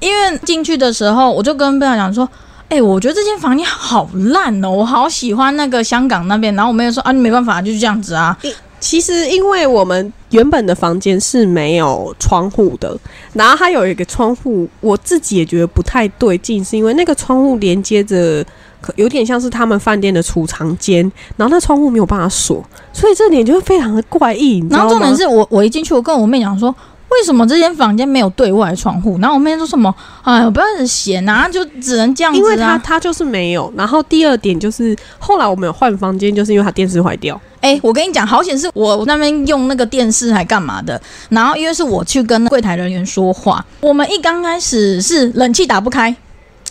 [0.00, 2.28] 因为进去的时候，我就跟贝尔讲说。
[2.72, 6.54] 哎、我觉得这间房间好烂哦，我好喜欢那个香港那边。
[6.54, 8.38] 然后我妹就说啊，你没办法，就是这样子啊。
[8.80, 12.98] 其实因为我们原本的房间是没有窗户的，
[13.34, 18.44] 然后它有一个窗户，我自己也觉得不太对劲，是因为那个窗户连接着。
[18.82, 21.02] 可有点像是他们饭店的储藏间，
[21.36, 22.64] 然后那窗户没有办法锁，
[22.94, 26.74] 所以这点就会非常的怪异，然后重点是我我一进去，我跟我妹讲说，
[27.10, 29.18] 为什么这间房间没有对外窗户？
[29.20, 29.94] 然后我妹说什么？
[30.22, 32.40] 哎我，不要很闲啊，就只能这样子啊。
[32.40, 33.72] 因为它它就是没有。
[33.76, 37.40] 然后第二点就是后来我们有换房间，就是因为它电视坏掉。
[37.60, 46.14] 哎、我跟你讲，好险是我那边用那个电视还干嘛的，然后因为是我去跟柜台人员说话，我们一刚开始是冷气打不开，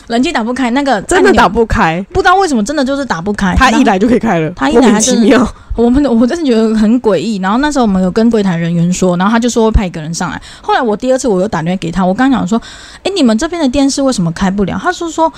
[0.09, 5.47] 冷气打不开，那个真的打不开，不知道为什么真的就是打不开，他一来就可以开了，他一来莫名它真的其妙。
[5.75, 7.37] 我们我真的觉得很诡异。
[7.37, 10.41] 然后那时候我们有跟柜台人员说，然后他就说会派一个人上来。
[10.61, 12.59] 后来我第二次我又打电话给他，我刚想说，
[13.03, 14.77] 哎、你们这边的电视为什么开不了？
[14.81, 15.31] 他说说，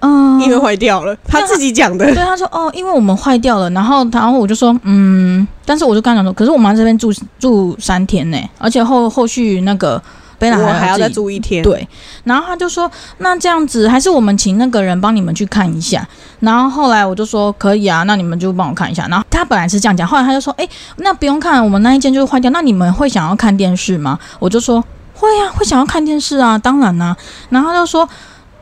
[0.00, 2.14] 嗯、因为坏掉了，他自己讲的对，。
[2.14, 10.00] 他说哦，因为我们坏掉了，然后然后我就说嗯，但是我就跟他讲说，可是我妈这边住住三天呢，而且后后续那个
[10.42, 11.62] 贝拉我还要再住一天。
[11.62, 11.86] 对，
[12.24, 16.04] 然后他就说那这样子还是我们请那个人帮你们去看一下，
[16.40, 24.18] 然后后来我就说可以啊，那你们就帮我看一下，然后他本来是这样讲，后来他就说哎，那不用看，我们那一间就是坏掉，那你们会想要看电视吗？
[24.40, 24.82] 我就说
[25.14, 27.16] 会啊，会想要看电视啊，当然啦、
[27.50, 28.08] 然后他就说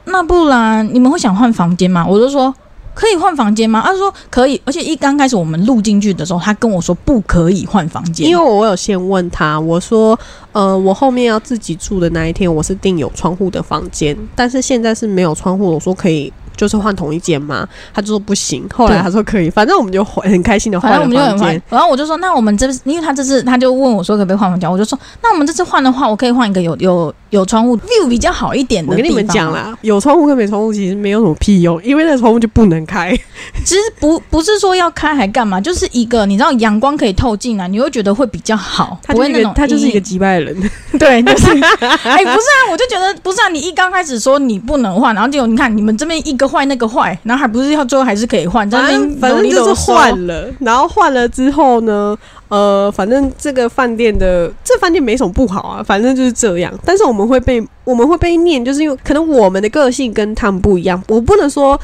[0.05, 2.05] 那不然你们会想换房间吗？
[2.07, 2.55] 我就说。
[2.95, 3.83] 可以换房间吗？
[3.85, 10.19] 他说可以，而且一刚开始我们录进去的时候，他跟我说不可以换房间，因为我有先问他，我说，
[10.53, 17.67] 呃，我后面要自己住的那一天，我是订有窗户的房间，但是现在是没有窗户，我说可以，就是换同一间吗？
[17.95, 33.17] 他就说不行，后来他说可以，反正我们就换很开心的换了正我们就很然后我就说，那我们这次，因为他这次他就问我说可不可以换房间，我就说，那我们这次换的话，我可以换一个有有有窗户 view 比较好一点的我跟你们讲，啦，有窗户跟没窗户其实没有什么屁用，因为那个窗户就不能开。
[33.65, 40.55] 其实不不是说要开还干嘛，就是一个你知道阳光可以透进来，你会觉得会比较好，他就是一个不会那种他就是一个击败人，
[40.99, 41.47] 对，就是
[42.05, 56.73] 哎不是啊，我就觉得不是啊，你一刚开始说你不能换，然后结果你看你们这边一个坏那个坏，然后还不是要最后还是可以换，反正反正就是换了，然后换了之后呢，呃，反正这个饭店的这饭店没什么不好啊，反正就是这样。
[56.85, 61.01] 但是我们会被我们会被念，就是因为可能我们的个性跟他们不一样。
[61.07, 61.81] 我不能说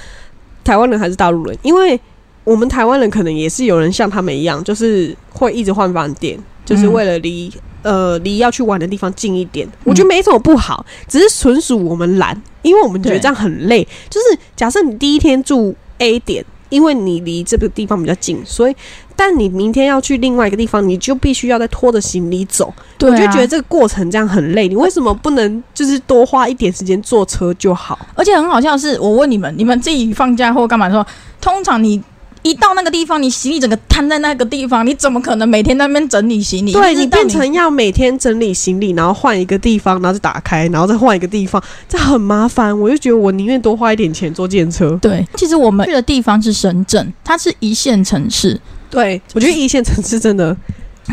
[0.64, 1.98] 台湾人还是大陆人，因为
[2.42, 7.52] 我们台湾人可能也是有人像他们一样，就是会一直换饭店，就是为了离。
[7.86, 13.86] 呃，离要去玩的地方近一点，我觉得没什么不好，只是纯属我们懒，因为我们觉得这样很累。
[14.10, 18.74] 就是假设你第一天住 A 点，因为你离这个地方比较近，所以
[19.14, 22.74] 但你明天要去另外一个地方，你就必须要再拖着行李走。
[22.98, 27.96] 对、啊，我就觉得这个过程这样很累，你为什么不能就是多花一点时间坐车就好？
[28.16, 31.06] 而且很好笑的是，我问你们，你们自己放假或干嘛的时候，
[31.40, 32.02] 通常你
[32.46, 36.72] 一到那个地方，你行李整个摊在那个地方，你怎么可能每天在那边整理行李？
[36.72, 42.78] 对你变成要每天整理行李，然后换一个地方，然后再打开，然后再换一个地方，这很麻烦。
[42.78, 44.96] 我就觉得我宁愿多花一点钱坐电车。
[45.02, 45.26] 对。
[45.34, 50.56] 其实我们去的地方是深圳，它是一线城市，对，我觉得一线城市真的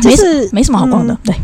[0.00, 1.12] 就没是没什么好逛的。
[1.14, 1.34] 嗯对，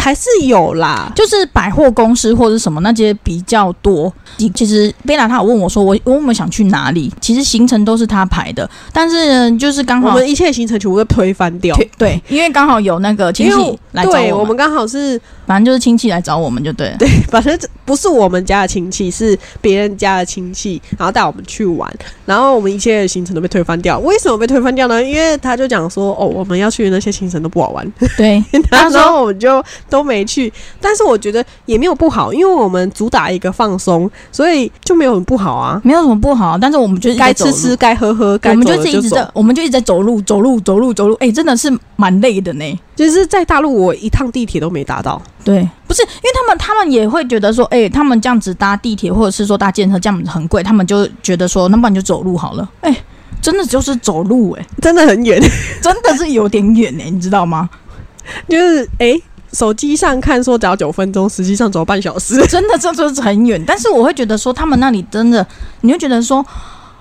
[0.00, 1.12] 还是有啦。
[1.14, 4.12] 就是百货公司或者什么那些比较多。
[4.54, 7.12] 其实贝拉他有问我说，我我有没有想去哪里？
[7.20, 16.96] 其实行程都是他排的，但是就是刚好我们一切行程全部都推翻掉，对，因为刚好有那个亲戚来找我们，对我们刚好是反正就是亲戚来找我们就对了。
[16.98, 21.92] 对，反正这不是我们家的亲戚，是别人家的亲戚，然后带我们去玩，
[22.24, 23.98] 然后我们一切的行程都被推翻掉。
[23.98, 25.02] 为什么被推翻掉呢？
[25.02, 30.50] 因为他就讲说，哦，我们要去的那些行程都不好玩，对，他 然说后我们就都没去。
[30.80, 35.78] 但是我觉得也没有不好，因为我们主打一个放松，所以就没有很不好啊。
[35.84, 42.80] 没有什么不好，但是我们就一直在走路该吃吃，该喝喝，该我们就是一直在，我们就一直在走路，走路，走路，走路，哎、真的是蛮累的呢。
[42.94, 45.20] 就是在大陆，我一趟地铁都没搭到。
[45.42, 52.68] 对，不是因为他们，他们也会觉得说，哎、他们这样子搭地铁或者是说搭电车这样子很贵，他们就觉得说，那不然你就走路好了。
[52.82, 52.94] 哎、
[53.40, 55.40] 真的就是走路、哎， 真的很远，
[55.80, 57.70] 真的是有点远呢、你知道吗？
[58.46, 59.20] 就是诶，
[59.52, 62.40] 手机上看说只要九分钟，实际上走半小时。
[62.48, 63.62] 真的这就是很远。
[63.66, 65.46] 但是我会觉得说，他们那里真的，
[65.80, 66.44] 你会觉得说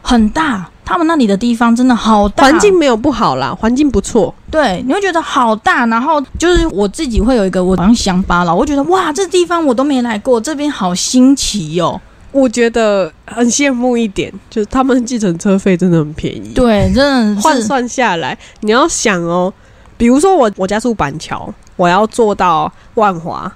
[0.01, 4.33] 很大，他们那里的地方真的好大，环境没有不好啦，环境不错。
[4.49, 5.85] 对，你会觉得好大。
[5.85, 11.99] 然后就是我自己会有一个我好像乡巴佬，我觉得哇，这地方我都没来过，这边好新奇哦。
[12.31, 16.51] 我觉得很羡慕一点，就是他们计程车费真的很便宜。
[16.53, 19.51] 对，真的换算下来，你要想哦，
[19.97, 23.49] 比如说我我家住板桥，我要坐到万华，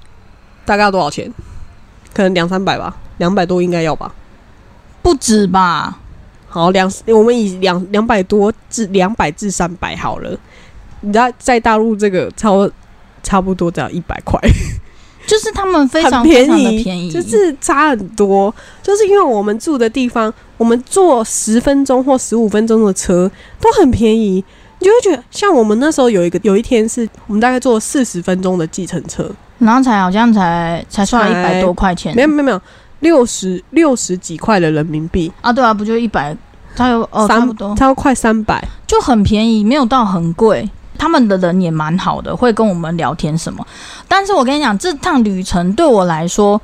[0.63, 1.29] 大概要多少钱？
[2.13, 4.15] 可能两三百吧，两百多应该要吧。
[5.01, 5.99] 不止吧？
[6.47, 10.39] 好，两我们以两两百多至两百至三百好了。
[11.01, 12.69] 你知道在大陆这个超
[13.21, 14.39] 差不多只要一百块，
[15.27, 18.55] 就是他们非常非常的宜，便宜，就是差很多。
[18.81, 24.41] 就是因为我们住的地方，我们坐十分钟或十五分钟的车都很便宜，
[24.83, 32.61] 你就会觉得像我们那时候有一个有一天是我们大概坐四十分钟的计程车，然后才好像才才算了一百多块钱，没有没有没有
[32.99, 35.53] 六十六十几块的人民币，啊？
[35.53, 36.35] 对啊，不就一百？
[36.75, 38.61] 它有哦，差不多差不多快三百。
[38.85, 40.69] 就很便宜，没有到很贵。
[40.97, 43.65] 他们的人也蛮好的，会跟我们聊天什么。
[44.07, 46.59] 但是我跟你讲，这趟旅程对我来说，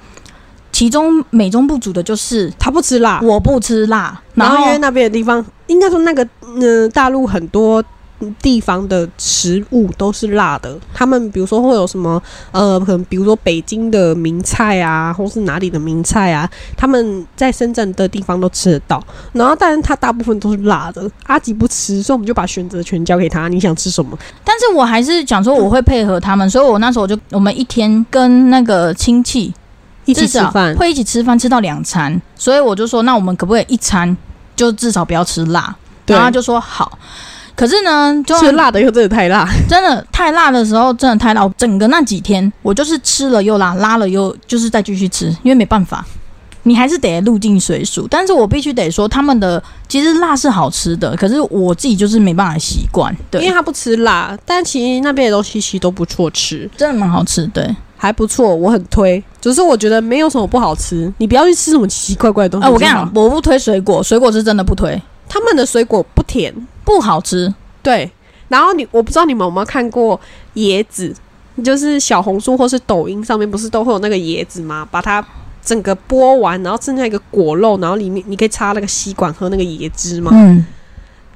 [0.74, 7.84] 其中美中不足的就是他不吃辣，我不吃辣，然后然后因为那边的地方，应该说那个嗯、呃大陆很多
[8.42, 10.78] 地方的食物都是辣的。
[10.94, 19.04] 他们比如说会有什么呃，可能比如说北京的名菜啊，或是哪里的名菜啊，他们在深圳的地方都吃得到。
[19.34, 24.18] 然后但是他大部分都是辣的，阿吉不吃，所以我们就把选择权交给他，你想吃什么？
[24.44, 29.54] 但是我还是讲说我会配合他们，所以我那时候我就我们一天跟那个亲戚
[30.06, 30.76] 一起吃饭。
[30.76, 34.16] 会一起吃饭，吃到两餐，所以我就说，那我们可不可以一餐
[34.56, 35.76] 就至少不要吃辣？
[36.06, 36.98] 然后他就说好。
[37.60, 41.44] 可是呢，就吃辣的又真的太辣， 真的太辣的时候，真的太辣。
[41.44, 46.06] 我整个那几天，我就是吃了又辣，拉了又就是再继续吃，因为没办法，
[46.64, 48.08] 你还是得入境水煮。
[48.10, 53.14] 但是我必须得说，他们的其实辣是好吃的，可是我自己就是没办法习惯。
[53.30, 56.70] 对，因为他不吃辣，但其实那边的东西其实都不错吃。
[56.78, 57.46] 真的蛮好吃。
[57.48, 59.22] 对，还不错，我很推。
[59.42, 62.66] 只是我觉得没有什么不好吃，你不要去吃什么奇奇怪怪的东西。
[62.66, 66.54] 啊，我跟你讲，，我不推水果，水果是真的不推，他们的水果不甜，
[66.90, 67.54] 不好吃。
[67.84, 68.10] 对。
[68.48, 70.20] 然后你，我不知道你们有没有看过
[70.56, 71.16] 椰子，
[71.64, 74.88] 就是小红书或是抖音上面不是都会有那个椰子吗？
[74.90, 75.24] 把它
[75.64, 80.32] 整个剥完，然后剩下一个果肉，然后里面你可以插那个吸管喝那个椰汁吗？
[80.34, 80.66] 嗯，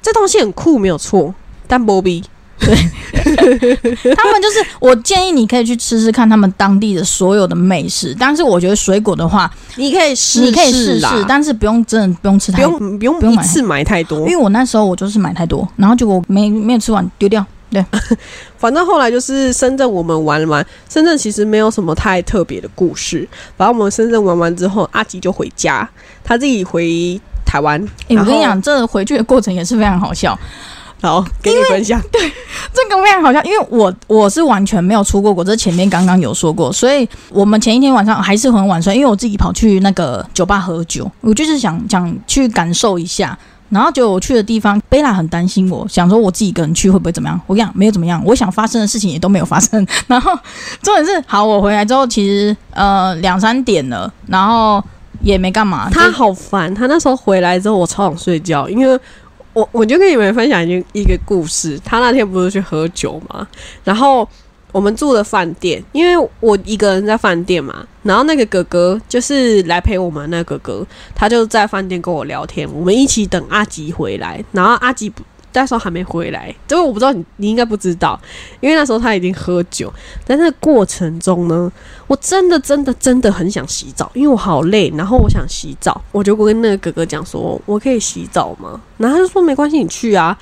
[0.02, 1.32] 这东西很酷，没有错，
[1.68, 2.02] 但波
[2.64, 8.14] 比他们就是，我建议你可以去吃吃看他们当地的所有的美食。
[8.18, 12.70] 但是我觉得水果的话，你可以试你可以试试，但是不用真的不用吃太多。
[12.70, 17.44] 用不用不用一次买太多因，为我那时候我就是买太多，然后结果没没有吃完丢掉。
[17.70, 17.84] 对
[18.56, 23.28] 反正后来就是深圳，我们玩完，深圳其实没有什么太特别的故事。
[23.56, 25.88] 反正我们深圳玩完之后，阿吉就回家，
[26.22, 27.80] 他自己回台湾。
[28.06, 30.38] 诶，我跟你讲，这回去的过程也是非常好笑。
[31.04, 32.00] 好，给你分享。
[32.10, 32.32] 对
[32.72, 43.38] 这个非常好像，因为我我是完全没有出过国，这前面刚刚有说过，所以我们前一天晚上还是很晚睡，因为我自己跑去那个酒吧喝酒，我就是想想去感受一下。
[43.68, 47.38] 然后结果我去的地方，贝拉很担心我，想说我自己一个人去会不会怎么样？
[47.46, 49.86] 我跟你讲，没有怎么样，我想发生的事情也都没有发生。
[50.08, 50.32] 然后
[50.80, 54.82] 重点是，好，我回来之后其实呃两三点了，然后
[55.20, 55.90] 也没干嘛。
[55.90, 58.98] 他好烦，他那时候回来之后，我超想睡觉，因为
[59.54, 61.80] 我我就跟你们分享一一个故事。
[61.82, 63.48] 他那天不是去喝酒嘛，
[63.82, 64.28] 然后
[64.72, 75.10] 我们住的饭店，因为我一个人在饭店嘛，然后那个哥哥就是来陪我们，那个哥哥他就在饭店跟我聊天，我们一起等阿吉回来，然后阿吉。
[75.54, 78.20] 那时候还没回来，这个我不知道你你应该不知道，
[78.60, 79.92] 因为那时候他已经喝酒。
[80.24, 81.70] 在那个过程中呢，
[82.06, 88.80] 我真的真的真的很想洗澡，因为我好累，然后我想洗澡，我就跟那个哥哥讲说，我可以洗澡吗？
[88.98, 90.36] 然后他就说没关系，你去啊。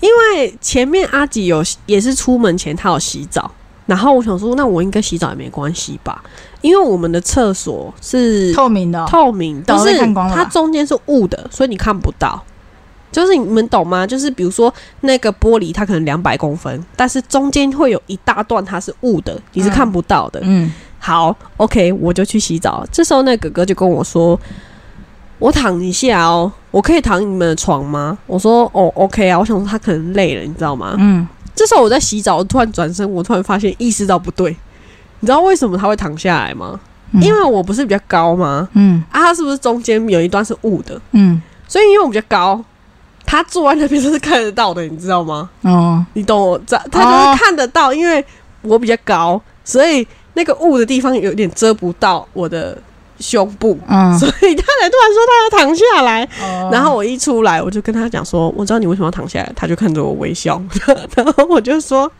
[0.00, 3.50] 因为前面阿吉有也是出门前他有洗澡，
[3.86, 6.22] 然后我想说，那我应该洗澡也没关系吧，
[6.60, 12.44] 因为我们的厕所是透明的、哦，透明，的就是它中间是雾的，所以你看不到。
[13.16, 14.06] 就是你们懂吗？
[14.06, 20.38] 就是比如说那个玻璃，它可能两百公分，但是中间会有一大段它是雾的，你是看不到的。
[20.42, 22.86] 嗯，好，OK，我就去洗澡。
[22.92, 24.38] 这时候那哥哥就跟我说
[25.40, 30.94] ：“我躺一下哦，我可以躺你们的床吗？”我说：“哦，OK 啊。”我想说他可能累了，你知道吗？
[30.98, 34.54] 嗯，这时候我在洗澡，我突然转身，我突然发现意识到不对。
[35.20, 36.78] 你知道为什么他会躺下来吗？
[37.12, 38.68] 嗯因为我不是比较高吗？
[38.74, 41.00] 嗯啊，他是不是中间有一段是雾的？
[41.12, 42.62] 嗯所以因为我比较高，
[43.26, 45.50] 他坐在那边是看得到的，你知道吗？
[45.62, 46.58] 哦，你懂我？
[46.66, 48.24] 这他就是看得到，因为
[48.62, 52.78] 我比较高，所以那个雾的地方有点遮不到我的
[53.18, 56.24] 胸部，嗯，所以他才突然说他要躺下来。
[56.40, 60.60] 哦然后我一出来，我就跟他讲说：“我知道你为什么要躺下来。”他就看着我微笑，
[61.14, 62.10] 然后我就说：“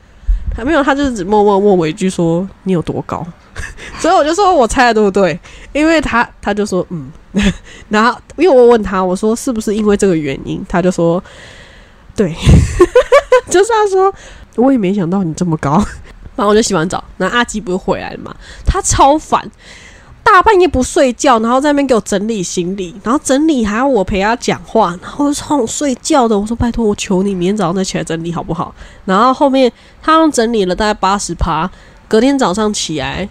[0.57, 3.27] 还没有。”他就只默默问我一句说：“你有多高？”
[3.99, 5.39] 所以我就说我猜的对不对？
[5.73, 7.11] 因为他他就说嗯，
[7.89, 11.23] 然后因为我问他我说是不是因为这个原因，他就说
[12.15, 12.35] 对，
[13.51, 14.13] 就是他说
[14.57, 15.83] 我也没想到你这么高。
[16.37, 18.35] 然后我就洗完澡，然后阿吉不是回来了嘛，
[18.67, 19.51] 他超烦。
[20.23, 26.37] 大半夜不睡觉，然后在那边给我整理行李，然后整理还要我陪他讲话，然后超想睡觉的。
[26.37, 28.75] 我说拜托，我求你，明天早上再起来整理好不好？
[29.05, 29.73] 然后后面
[30.03, 31.71] 他整理了大概八十趴，
[32.09, 33.27] 隔天早上起来，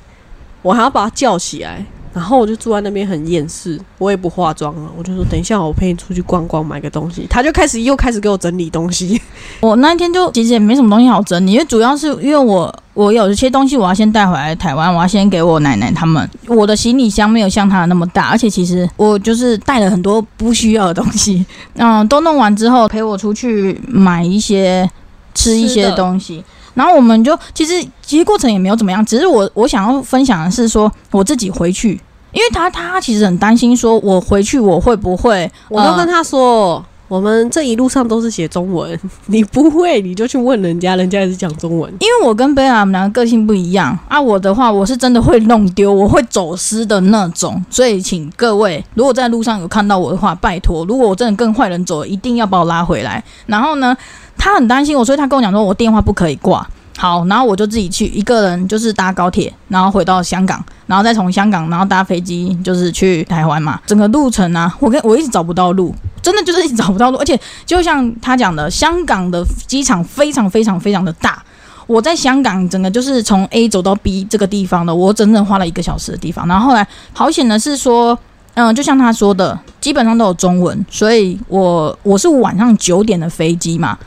[0.62, 1.86] 我还要把他叫起来，
[2.16, 7.28] 然后我就坐在那边很厌世，我也不化妆了，我就说等一下我陪你出去逛逛，买个东西。
[7.30, 9.22] 他就开始又开始给我整理东西，
[9.60, 16.30] 我那一天就其实也没什么东西好整理，因为主要是因为我我有一些东西我要先带回来台湾，我要先给我奶奶他们。
[16.48, 21.46] 我的行李箱没有像他的那么大，而且其实我就是带了很多不需要的东西。
[21.74, 24.90] 嗯，都弄完之后陪我出去买一些
[25.34, 26.42] 吃一些东西。
[26.74, 31.98] 然后我们就其实其实过程也没有怎么样，只是我我想要分享的是说我自己回去，
[32.36, 36.86] 因为他他其实很担心说我回去我会不会，呃我都跟他说。
[37.08, 41.88] 我们这一路上都是写中文， 你不会你就去问人家，人家也是讲中文。
[42.00, 53.24] 因为我跟贝拉我们两个个性不一样啊，我的话我是真的会弄丢，我会走失的那种，所以请各位如果在路上有看到我的话，拜托，如果我真的跟坏人走了，一定要把我拉回来。
[53.46, 53.96] 然后呢，
[54.36, 56.68] 他很担心我，所以他跟我讲说我电话不可以挂。
[56.98, 63.80] 好，然后我就自己去一个人，就是搭高铁，然后回到香港，然后再从香港，然后搭飞机，就是去台湾嘛。
[63.86, 71.44] 整个路程啊，我跟我一直找不到路，真的就是一直找不到路，而且就像他讲的，香港的机场非常非常非常的大。
[71.86, 76.48] 我在香港整个就是从 A 走到 B 这个地方的，我整整花了一个小时的地方。
[76.48, 78.18] 然后后来好险的是说，
[78.54, 83.98] 嗯，就像他说的，基本上都有中文，所以我我是晚上九点的飞机嘛，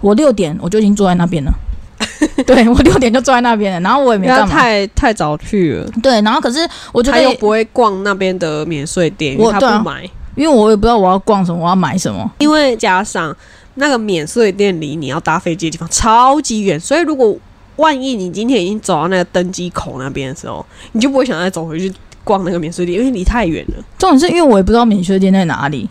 [0.00, 1.52] 我六点我就已经坐在那边了。
[2.46, 4.54] 对我六点就坐在那边了，然后我也没不要干嘛。
[4.54, 6.58] 太太早去了，对，然后可是
[6.92, 10.08] 我觉得他又不会逛那边的免税店，因为他不买。
[10.34, 12.30] 因为我也不知道我要逛什么，我要买什么。
[12.40, 13.34] 因为加上
[13.76, 17.34] 那个免税店离你要搭飞机的地方超级远，所以如果
[17.76, 21.90] 万一你今天已经走到那个登机口那边的时候，你就不会想再走回去
[22.22, 23.84] 逛那个免税店，因为离太远了。
[23.96, 25.86] 重点是因为我也不知道免税店在哪里，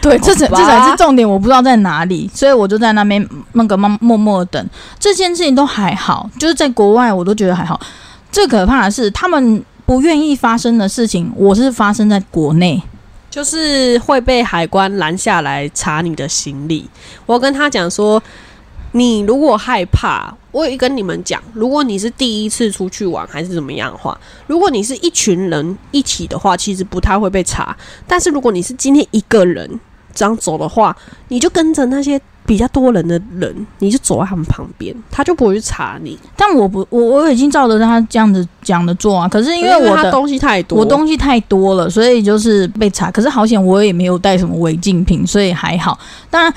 [0.00, 4.68] 对，这才这才是重点，我不知道在哪里，所以我就在那边那个默默默地等。
[4.98, 7.80] 这件事情都还好，就是在国外我都觉得还好。
[8.30, 12.82] 最可怕的是他们不愿意发生的事情，我是发生在国内。
[13.30, 16.88] 就是会被海关拦下来查你的行李。
[17.26, 18.20] 我跟他讲说，
[18.92, 27.76] 你如果害怕，我也跟你们讲，如果你是第一次出去玩还是怎么样的话，如果你是一群人一起的话，其实不太会被查。
[28.06, 29.78] 但是如果你是今天一个人
[30.18, 30.96] 这样走的话，
[31.28, 39.28] 你就跟着那些比较多人的人，你就走在他们旁边，他就不会去查你，但我不，我我已经照着他这样子讲的做啊。
[39.28, 43.12] 可是因为我的他东西太多，我东西太多了，所以就是被查。
[43.12, 45.96] 可是好险，我也没有带什么违禁品，所以还好。
[46.28, 46.52] 当然，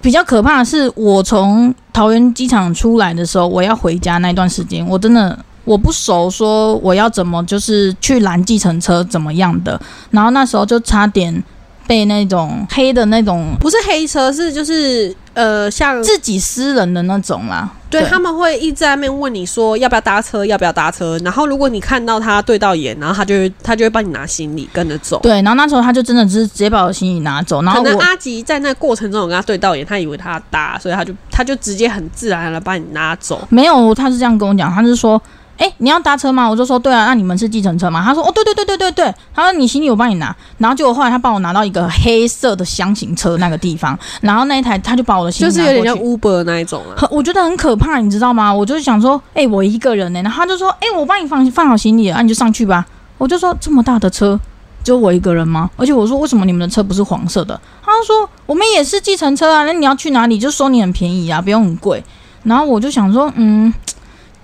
[0.00, 11.42] 比较可怕的是，我从桃园机场出来的时候，我要回家那段时间，我真的我不熟，说我要怎么就是去拦计程车怎么样的，然后那时候就差点
[11.86, 17.70] 被那种黑的那种不是黑车，是就是呃像自己私人的那种啦。
[17.90, 21.16] 对他们会一直在那边问你说要不要搭车，要不要搭车。
[21.18, 25.20] 然后如果你看到他对到眼，然后他就他就会帮你拿行李跟着走。
[25.22, 33.46] 对，然后那时候他就真的只是直接把我行李拿走，然后我可能阿吉在那过程中有跟他对到眼，他以为他要搭，所以他就他就直接很自然的把你拿走。
[33.48, 35.20] 没有，他是这样跟我讲，他是说，
[35.56, 36.48] 哎、你要搭车吗？
[36.48, 38.02] 我就说对啊，那你们是计程车吗？
[38.04, 46.04] 他说哦，对对对对对对，他说你行李我帮你拿，然后结果后来他帮我拿到一个黑色的箱型车那个地方，然后那一台他就把我的行李就是有点像。
[46.04, 46.94] Uber 那一种啊。
[46.96, 48.52] 很我觉得很可怕，你知道吗？
[48.52, 52.84] 我就是想说，哎、我一个人呢、然后他就说，哎、我帮你放放好行李了，啊，你就上去吧。
[53.16, 54.38] 我就说这么大的车，
[54.82, 55.70] 只有我一个人吗？
[55.76, 57.58] 而且我说为什么你们的车不是黄色的？
[57.82, 62.02] 他说我们也是计程车啊，那你要去哪里就收你很便宜啊，不用很贵。
[62.42, 63.72] 然后我就想说，嗯，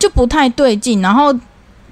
[0.01, 1.01] 就不太对劲。
[1.01, 1.32] 然后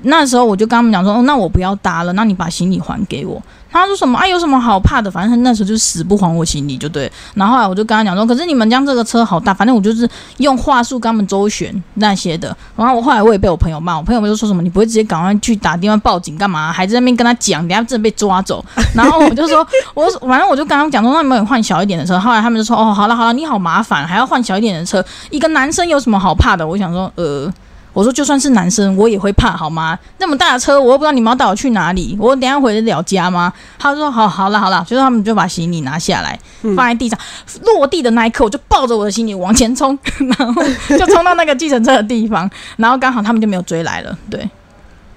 [0.02, 3.40] 那时候我就跟他们讲说，哦，那我不要搭了，那你把行李还给我。
[3.70, 4.26] 他说什么啊？
[4.26, 5.10] 有什么好怕的？
[5.10, 7.10] 反正他那时候就死不还我行李，就对。
[7.34, 12.56] 然后后来我就跟他讲说，可是你们家这个车好大，反正我就是用话术跟他们周旋那些的。
[12.74, 16.72] 然后我后来我也被我朋友骂，我朋友们就说什么你不会直接赶快去打电话报警干嘛？
[16.72, 18.64] 还在那边跟他讲，等下真的被抓走。
[18.94, 19.58] 然后我就说，
[19.92, 22.18] 我反正我就跟他们讲说，那你们换小一点的车。
[22.18, 25.04] 后来他们就说，哦，好了好了，你好麻烦，还要换小一点的车。
[25.28, 26.66] 一个男生有什么好怕的？
[26.66, 27.52] 我想说，呃。
[27.92, 29.98] 我说就算是男生，我也会怕，好吗？
[30.18, 33.52] 那么大的车，我又不知道你们要带我去哪里，我等一下回得了家吗？
[33.78, 37.18] 他说好，好了，好了，就是他们就把行李拿下来，嗯放在地上，
[37.62, 39.98] 落地的那一刻，我就抱着我的行李往前冲，
[40.38, 40.62] 然后
[40.96, 44.48] 就冲到那个计程车的地方，然后刚好他们就没有追来了，对，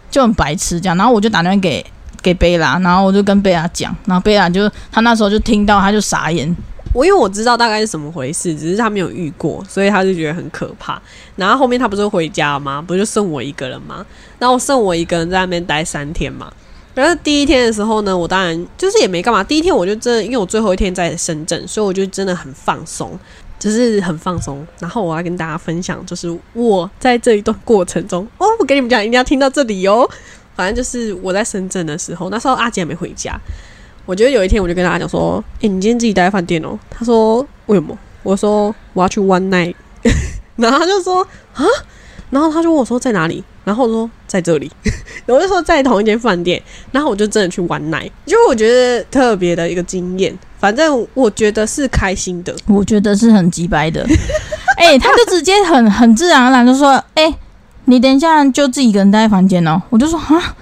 [0.10, 1.86] 就很白痴这样，然后我就打电话给
[2.22, 6.56] 给贝拉，然后我就跟贝拉讲，然后贝拉就他那时候就听到，他就傻眼，
[6.94, 11.02] 我因为我知道大概是怎么回事，只是他没有遇过，所以他就觉得很可怕。
[11.36, 12.82] 然后后面他不是回家吗？
[12.86, 14.06] 不就剩我一个人吗？
[14.38, 16.52] 然后剩我一个人在那边待三天嘛。
[16.94, 19.42] 然后第一天的时候呢，我当然就是也没干嘛。
[19.42, 23.18] 第一天我就真的，因为我最后一天在深圳，所以我就真的很放松，
[23.58, 24.68] 就是很放松。
[24.80, 30.06] 然后我要跟大家分享，就是我在这一段过程中，哦，我跟你们讲，一定要听到这里哦。
[30.54, 33.40] 反正就是我在深圳的时候，那时候阿杰还没回家。
[34.06, 39.74] 我觉得有一天我就跟大家讲说：“诶、你今天自己待在饭店哦。”他说：“为什么？”我说：“我要去 one night。
[40.58, 41.64] ”然后他就说：“啊？”
[42.30, 44.72] 然后他就问我说：“在哪里？”然后我说：“在这里。
[45.28, 46.62] ”我就说在同一间饭店。
[46.92, 50.38] 然后我就真的去 one night，就我觉得特别的一个经验。
[50.60, 52.56] 反正我觉得是开心的。
[52.68, 54.06] 我觉得是很鸡掰的。
[54.78, 57.34] 哎、他就直接很很自然而然就说：“哎、
[57.86, 60.56] 你等一下就自己一个人待在房间哦。”我就说：“啊，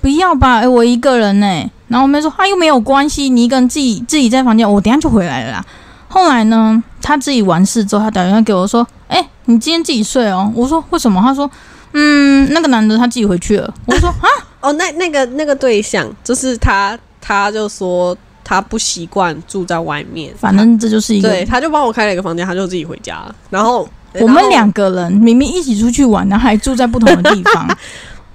[0.00, 5.64] 不要吧，哎、我一个人呢、然后我妹说：“啊，又没有关系，你一个人自己自己在房间，我等下就回来了啦。”
[6.08, 11.50] 后来呢，他自己完事之后，他打电话给我说：“哎、你今天自己睡哦。”我说：“为什么？”他说
[11.92, 14.28] ：“嗯，那个男的他自己回去了。”我说：“啊，
[14.60, 23.34] 哦，那那个那个对象就是他，他就说他不习惯住在外面，反正这就是一个对，他就帮我开了一个房间，他就自己回家了。
[23.50, 27.68] 然后我们两个人明明一起出去玩，然后还住在不同的地方。”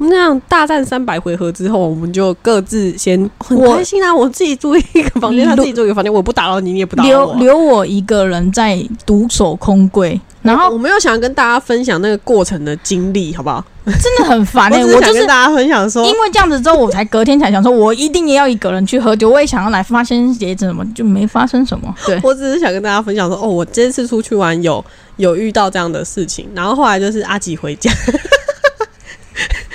[0.09, 4.13] 那样大战三百回合之后，我们就各自先很我开心啊！
[4.13, 7.35] 我自己住一个房间，他自己住一个房间，我不打扰你，你也不打扰我。
[7.35, 13.63] 留留我一个人在独守空闺，然后我没有想跟大家分享那个过程的经历，好不好？
[13.85, 21.93] 真的很烦哎、 我就是想跟大家分享说因，为这样子之后，我才隔天才想说，我一定也要一个人去喝酒，我也想要来发生些什么，就没发生什么。
[22.05, 24.83] 对， 我只是想跟大家分享说，哦，我这次出去玩有
[25.17, 27.91] 有遇到这样的事情，然后后来就是阿吉回家。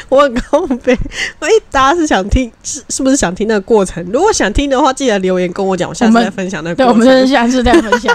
[0.11, 0.95] 我很高飞，
[1.41, 4.03] 哎，大家是想听是是不是想听那个过程？
[4.11, 6.89] 如果想听的话，记得留言跟我讲，我下次再分享那个程。
[6.89, 8.15] 我们就是下次再分享。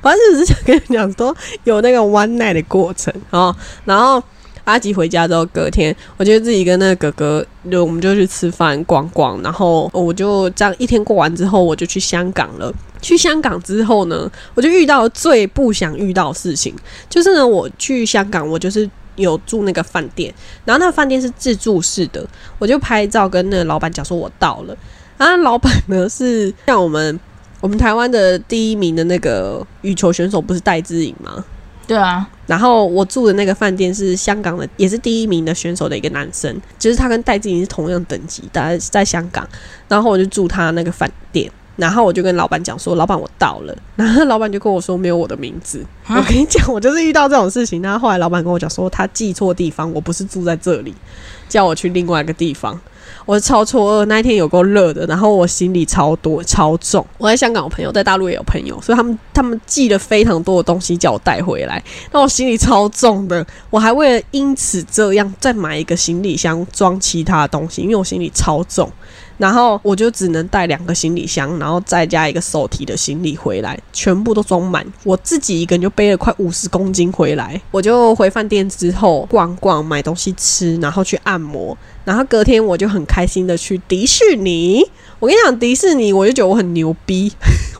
[0.00, 3.54] 反正只是想跟你讲说有那个 one night 的过程哦。
[3.84, 4.22] 然后
[4.62, 12.72] 阿吉回家之后，隔天我就自己跟那个哥哥，就我们就去吃饭逛逛，然后我就这样一天过完之后，我就去香港了。
[13.00, 16.72] 去香港之后呢，我就遇到最不想遇到的事情，
[17.10, 18.88] 就是呢，我去香港，我就是。
[19.16, 20.32] 有住那个饭店，
[20.64, 22.26] 然后那个饭店是自助式的，
[22.58, 24.76] 我就拍照跟那个老板讲说我到了。
[25.18, 27.18] 然后老板呢是像我们
[27.60, 31.44] 我们台湾的第一名的那个羽球选手不是戴资颖吗？
[31.86, 39.46] 对啊，然后我住的那个饭店是香港的，也是第一名的选手的一个男生，就是他跟戴资颖是同样等级，大概是在香港。
[39.88, 41.50] 然后我就住他那个饭店，
[41.82, 43.76] 然后我就跟老板讲说：“老板，我到了。
[43.96, 47.82] ”然后老板就跟我说：“没有我的名字。”啊我跟你讲，我就是遇到这种事情。
[47.82, 50.94] 然后后来老板跟我讲说，他记错地方，我不是住在这里，
[51.50, 52.78] 叫我去另外一个地方。
[53.26, 57.04] 我超错愕，那一天有够热的，然后我行李超多超重。
[57.18, 68.90] 我在香港有朋友，在大陆也有朋友，所以他们他们寄了非常多的东西叫我带回来，那我行李超重的，我还为了因此这样再买一个行李箱装其他的东西，因为我行李超重。
[69.38, 74.86] 然后我就只能带两个行李箱，然后再加一个手提的行李回来，全部都装满。
[75.04, 77.60] 我自己一个人就背了快五十公斤回来。
[77.70, 81.76] 我就回饭店之后逛逛，买东西吃，然后去按摩。
[82.04, 84.84] 然后隔天我就很开心的去迪士尼。
[85.18, 87.32] 我跟你讲，迪士尼我就觉得我很牛逼，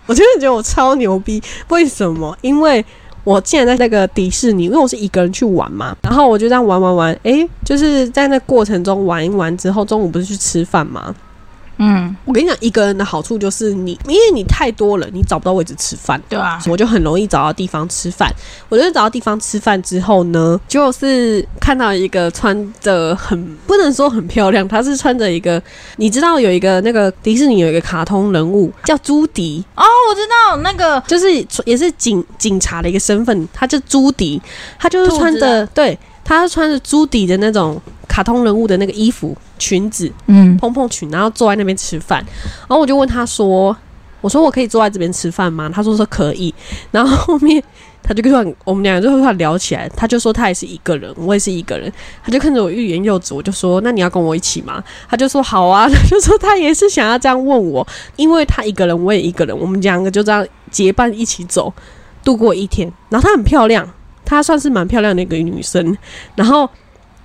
[0.07, 1.42] 我真的觉得我超牛逼。
[1.68, 2.36] 为什么？
[2.40, 2.84] 因为
[3.24, 11.14] 我竟然在那个迪士尼，因为我是一个人去玩嘛，然后我就这样玩玩玩，诶，就是在那过程中玩一玩之后，中午不是去吃饭吗？
[11.85, 16.22] 嗯，我跟你讲，一个人的好处就是你，因为你太多了，你找不到位置吃饭。
[16.28, 18.33] 对啊，我就很容易找到地方吃饭。
[18.68, 25.61] 我就找到地方吃饭之后呢，就是看到一个穿着很不能说很漂亮，她是穿着一个，
[25.97, 31.26] 你知道有一个那个迪士尼有一个卡通人物叫朱迪，哦，我知道那个就是
[31.64, 34.41] 也是警警察的一个身份，他叫朱迪，
[34.78, 42.25] 他就是穿着对，他是穿着朱迪的那种卡通人物的那个衣服裙子，嗯，蓬蓬裙，然后坐在那边吃饭。
[42.61, 43.77] 然后我就问她说
[44.20, 46.55] ：“我说我可以坐在这边吃饭吗？”她说说可以。
[46.91, 47.62] 然后后面
[48.03, 51.93] 她就突然我们两个就突然聊起来，她就说她也是一个人，我也是一个人。
[52.25, 61.73] 她就看着我欲言又止，我就说：“那你要跟我一起吗？”她就说：“好啊。”她就说她也是想要这样问我，因为她一个人，我也一个人，我们两个就这样结伴一起走，
[62.25, 62.93] 度过一天。
[63.09, 63.89] 然后她很漂亮，
[64.33, 65.97] 她算是蛮漂亮的一个女生。
[66.35, 66.68] 然后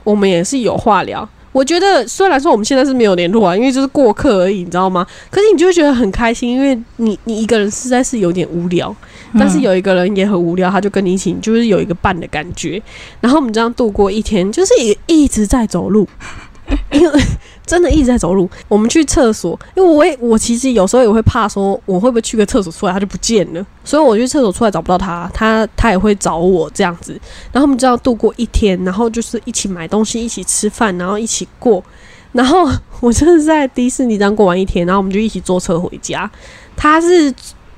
[0.03, 1.28] 我们也是有话聊。
[1.53, 5.08] 我觉得虽然说我们现在是没有联络啊，因为就是过客而已，你知道吗？
[5.32, 8.95] 可是你就会觉得很开心，因为你你一个人实在是有点无聊，
[9.39, 12.80] 但是有一个人也很无聊，他就跟你一起，就是有一个伴的感觉。
[13.22, 16.08] 然后我们这样度过一天，就是也一直在走路，
[16.91, 17.22] 因为。
[17.68, 18.49] 真的一直在走路。
[18.68, 27.11] 我们去厕所，因为我也我其实有时候也会怕说，我会不会去个厕所出来他就不见了，所以我去厕所出来找不到他，他他也会找我这样子。
[27.51, 31.84] 然后我们就要度过一天，然后就是一起买东西，一起吃饭，然后一起过。
[32.32, 32.70] 然后
[33.01, 36.30] 我就是在迪士尼这样过完一天，然后我们就一起坐车回家。
[36.76, 37.34] 他是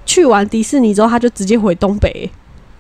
[0.05, 2.29] 去完迪士尼之后，他就直接回东北。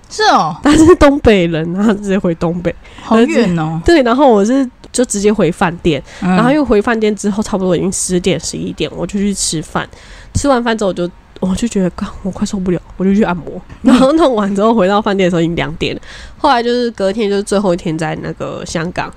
[0.09, 3.81] 是哦，他是东北人，然后直接回东北，好远哦。
[3.83, 4.69] 对，然后我是。
[4.99, 9.87] 就直接回饭店，然后又回饭店之后，差不多已经十点十一点，我就去吃饭。
[10.33, 11.91] 吃完饭之后，我就我就觉得，
[12.21, 13.61] 我快受不了，我就去按摩。
[13.81, 16.01] 然后弄完之后，回到饭店的时候已经两点了。
[16.37, 19.09] 后来就是隔天，就是最后一天在那个香港。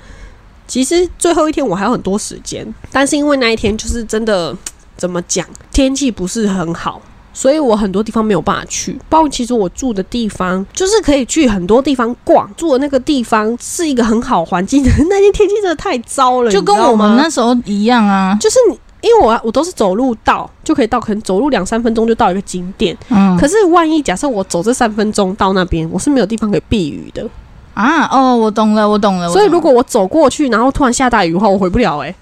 [0.69, 4.57] 其实最后一天我还有很多时间，但是因为那一天就是真的
[4.97, 7.03] 怎么讲，天气不是很好。
[7.35, 14.91] 所以我很多地方没有办法去，包括其实我住的地方就是可以去很多地方逛，住的那个地方是一个很好环境的。
[15.09, 18.37] 那天天气真的太糟了， 就跟我们那时候一样啊。
[18.39, 22.95] 就是你，因为我我都是走路到就可以到，可能走路两三分钟就到一个景点。
[23.09, 23.35] 嗯。
[23.39, 27.27] 可是万一假设我走这三分钟到那边，我是没有地方可以避雨的
[27.73, 28.07] 啊。
[28.13, 29.31] 哦，我懂了，我懂了。
[29.31, 32.15] 所以如果我走过去，然后突然下大雨的话，我回不了哎。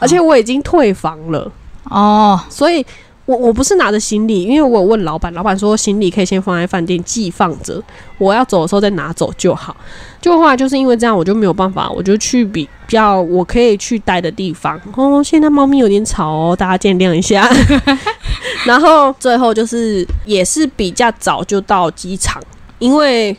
[0.00, 1.48] 而且我已经退房了
[1.84, 2.84] 哦，所以。
[3.24, 7.80] 我我不是拿着行李，因为我有问老板，老板说行李可以先放在饭店寄放着，
[8.18, 9.76] 我要走的时候再拿走就好。
[10.20, 14.80] 就后来就是因为这样，我就没有办法，我就去比较我可以去待的地方。
[14.96, 17.48] 哦，现在猫咪有点吵哦，大家见谅一下。
[18.66, 22.42] 然后最后就是也是比较早就到机场，
[22.78, 23.36] 因为。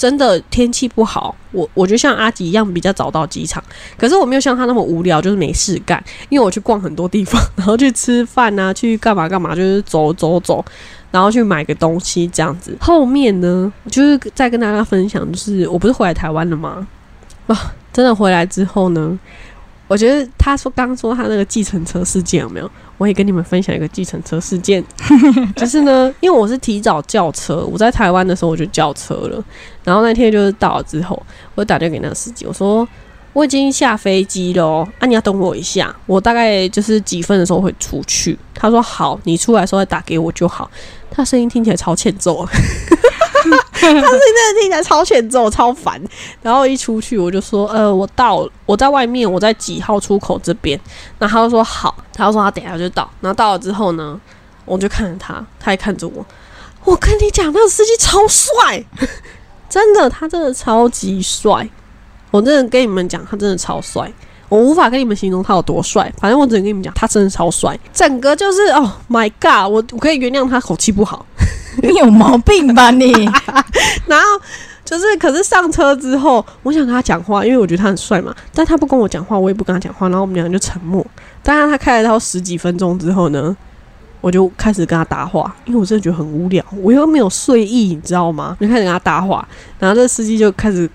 [0.00, 3.62] 真的天气不好，我我觉得像阿吉一样比较早到机场，
[3.98, 10.64] 可是我没有像他那么无聊，就是没事干，因为我去逛很多地方，然后去吃饭啊，去干嘛干嘛，就是走走走，
[11.10, 12.74] 然后去买个东西这样子。
[12.80, 16.88] 后面呢，就是再跟大家分享，就是我不是回来台湾了吗？
[17.48, 17.58] 哇，
[17.92, 19.18] 真的回来之后呢？
[19.86, 22.70] 我觉得他说刚说他那个计程车事件有没有？
[23.00, 24.84] 我也跟你们分享一个计程车事件，
[25.56, 29.42] 就是呢，因为我是提早叫车，我在台湾的时候我就叫车了，
[29.82, 31.20] 然后那天就是到了之后，
[31.54, 32.86] 我就打电话给那个司机，我说
[33.32, 38.38] 我已经下飞机了，啊，你要等我一下，我大概就是几分的时候会出去。
[38.54, 40.70] 他说好，你出来的时候再打给我就好。
[41.10, 42.46] 他声音听起来超欠揍。
[43.42, 46.00] 他是真的听起来超欠揍、超烦。
[46.42, 50.78] 然后一出去，我就说：“呃，我到，我在外面，我在几号出口这边。”
[51.18, 54.20] 然后他就说：“好。”他就说：“他等下就到。”然后到了之后呢，
[54.64, 56.24] 我就看着他，他也看着我。
[56.84, 58.84] 我跟你讲，那个司机超帅，
[59.68, 61.68] 真的，他真的超级帅。
[62.30, 64.12] 我真的跟你们讲，他真的超帅。
[64.48, 67.78] 我无法跟你们形容他有多帅，反正我只能跟你们讲，他真的超帅。
[67.92, 69.70] 整个就是哦，My God！
[69.70, 71.24] 我我可以原谅他口气不好。
[71.82, 73.12] 你有毛病吧你？
[74.06, 74.26] 然后
[74.84, 78.34] 就是，可是上车之后，我想跟他讲话，因为我觉得他很帅嘛。
[78.52, 80.08] 但他不跟我讲话，我也不跟他讲话。
[80.08, 81.06] 然后我们两个就沉默。
[81.42, 83.56] 当然，他开了到十几分钟之后呢，
[84.20, 88.56] 我就开始跟他搭话，因为我真的觉得很无聊，我又没有睡意，你知道吗？
[88.60, 89.46] 就开始跟他搭话。
[89.78, 90.90] 然后这个司机就开始，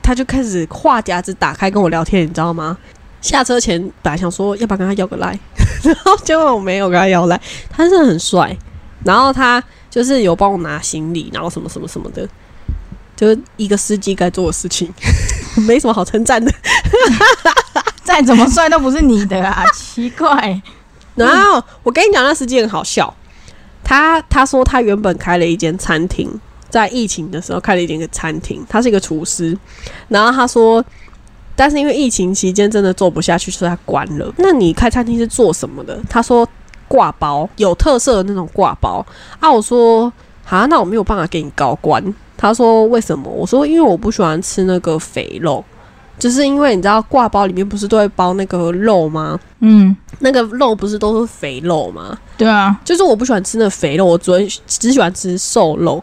[0.00, 2.78] 他就开始话匣子打开跟我聊天，你知道吗？
[3.20, 5.36] 下车前本来想说要不要跟他要个赖，
[5.82, 7.40] 然后结果我没有跟他要赖。
[7.68, 8.56] 他真的很帅，
[9.04, 9.60] 然后他。
[9.90, 12.26] 就是有帮我拿行李，然后什么什么什么的，
[13.16, 14.88] 就是一个司机该做的事情，
[15.66, 16.50] 没什么好称赞的。
[18.04, 20.62] 再怎么帅都不是你的啊， 奇怪。
[21.16, 23.12] 然后我跟你讲，那司机很好笑。
[23.82, 26.30] 他他说他原本开了一间餐厅，
[26.68, 29.56] 在疫情的时候开了一间个餐厅，他是一个厨师。
[30.08, 30.84] 然后他说，
[31.56, 34.32] 但是因为疫情期间真的做不下去，所以他关了。
[34.38, 35.98] 那你开餐厅是做什么的？
[36.08, 36.48] 他说。
[36.90, 39.06] 挂包有特色的那种挂包
[39.38, 39.48] 啊！
[39.48, 40.12] 我说
[40.48, 42.02] 啊，那我没有办法给你高官。
[42.36, 43.30] 他说为什么？
[43.30, 45.64] 我说因为我不喜欢吃那个肥肉，
[46.18, 49.38] 就是因为你知道挂包里面不是都会包那个肉吗？
[49.60, 52.18] 嗯，那个肉不是都是肥肉吗？
[52.36, 54.32] 对啊，就是我不喜欢吃那肥肉，我只
[54.66, 56.02] 只喜欢吃瘦肉，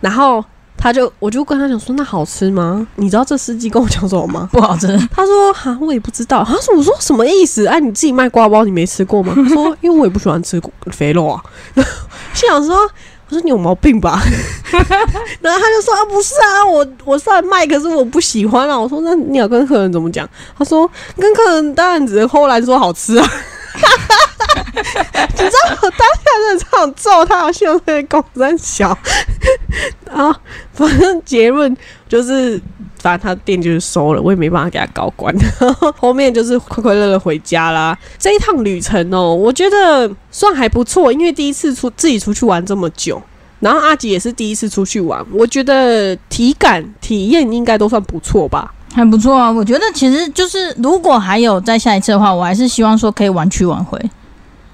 [0.00, 0.44] 然后。
[0.78, 2.86] 他就，我就跟他讲说，那好吃吗？
[2.94, 4.48] 你知道这司机跟我讲什么吗？
[4.52, 4.86] 不好吃。
[5.12, 6.44] 他说，哈，我也不知道。
[6.44, 7.66] 他说，我说什么意思？
[7.66, 9.34] 哎，你自己卖瓜包，你没吃过吗？
[9.34, 10.62] 他 说，因为我也不喜欢吃
[10.92, 11.42] 肥肉啊。
[12.32, 14.22] 心想说，我说你有毛病吧？
[15.40, 18.78] 然后他就说，啊，不是啊，我我是来卖，可是我不喜欢啊。
[18.78, 20.28] 我说，那你要跟客人怎么讲？
[20.56, 23.30] 他说，跟客人当然只能后来说好吃啊。
[24.78, 28.96] 你知道我当下真的想揍他，好像在公山小。
[30.06, 30.38] 然后
[30.72, 31.76] 反正结论
[32.08, 32.60] 就是
[33.00, 35.34] 反正他店就是收了，我也没办法给他搞关。
[35.96, 37.96] 后面就是快快乐乐回家啦。
[38.18, 43.20] 这一趟旅程哦，我觉得算还不错，因为第一次出自己出去玩这么久，
[43.60, 48.74] 然后阿吉也是第一次出去玩，我觉得体感体验应该都算不错吧。
[48.94, 54.00] 还不错啊，我觉得其实就是如果还有再下一次的话，我还是希望说可以玩去玩回。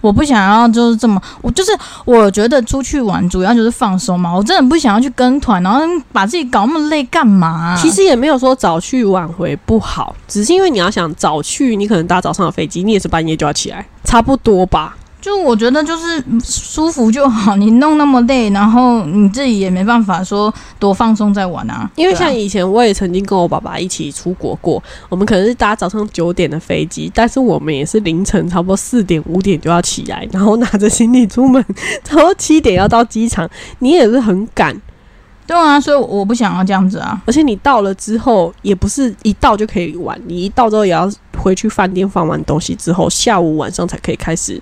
[0.05, 1.73] 我不想要就是这么，我就是
[2.05, 5.81] 我觉得出去玩主要就是放松嘛，我真的不想要去跟团，然后
[6.13, 7.75] 把自己搞那么累干嘛？
[7.81, 14.95] 其实也没有说早去晚回不好，只是因为你要想早去，你可能搭早上的飞机，你也是半夜就要起来，差不多吧。
[15.25, 21.91] 就我觉得就是舒服就好，你弄那么累，然后你自己也没办法说多放松再玩啊。
[21.97, 31.65] 因为像以前我也曾经跟我爸爸一起出国过，我们可能是搭早上九点的飞机，但是我们也是凌晨差不多四点五点就要起来，然后拿着行李出门，
[32.11, 33.49] 然后七点要到机场，
[33.79, 34.79] 你也是很赶。
[35.47, 37.19] 对啊，所以我不想要这样子啊。
[37.25, 44.61] 而且你到了之后，也不是一到就可以玩，你一到之后也要回去饭店放完东西之后，下午晚上才可以开始。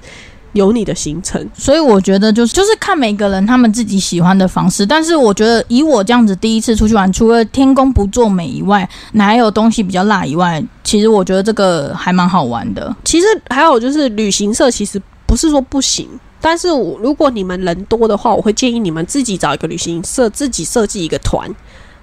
[0.53, 4.85] 有你的行程，所以我觉得就是就是看每个人他们自己喜欢的方式。
[4.85, 12.95] 但是我觉得以我这样子第一次出去玩，除了天公不作美以外，哪有东西比较辣以外，其实我觉得这个还蛮好玩的。
[13.05, 16.07] 其实还有就是旅行社其实不是说不行，
[16.41, 21.49] 但是如果你们人多的话，我会建议你们自己找一个旅行社，自己设计一个团，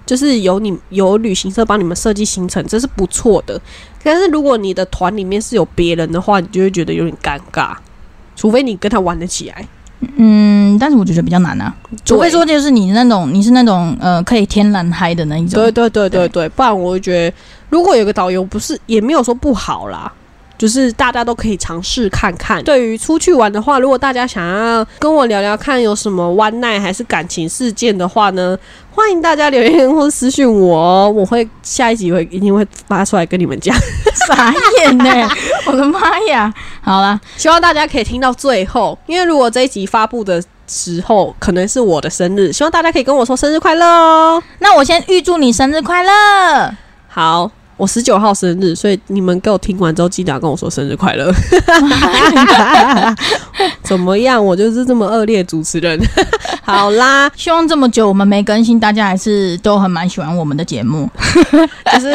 [0.08, 3.62] 就是由你由旅行社帮你们设计行程，这是不错的。
[4.02, 7.76] 但是如果你的团里面是有别人的话，你就会觉得有点尴尬。
[8.40, 9.68] 除非你跟他玩得起来，
[10.16, 11.76] 嗯，但是我觉得比较难啊。
[12.06, 15.62] 除非说就是你那种，你是那种呃可以天然嗨的那一种。
[15.62, 17.36] 对对对对对，不然我会觉得，
[17.70, 20.10] 如果有个导游，不是也没有说不好啦。
[20.60, 22.64] 就是大家都可以尝试看看。
[22.64, 28.56] 对于出去玩的话，如果大家想要跟我聊聊看有什么弯奈还是感情事件的话呢，
[28.92, 33.76] 欢迎大家留言或私信我，我会下一集会一定会发出来跟你们讲。
[34.28, 34.54] 傻
[34.84, 35.30] 眼呢！
[35.66, 36.54] 我的妈呀！
[36.82, 44.44] 好了，希望大家可以听到最后，因为如果这一集发布的时候可能是我的生日，希望大家可以跟我说生日快乐哦。
[44.60, 46.76] 那我先预祝你生日快乐。
[47.08, 47.50] 好。
[47.80, 51.34] 我十九号生日，所以你们给我听完之后，记得要跟我说生日快乐。
[53.82, 54.44] 怎么样？
[54.44, 55.98] 我就是这么恶劣主持人。
[56.62, 61.10] 好啦，希望这么久我们没更新，大家还是都很蛮喜欢我们的节目。
[61.94, 62.14] 就是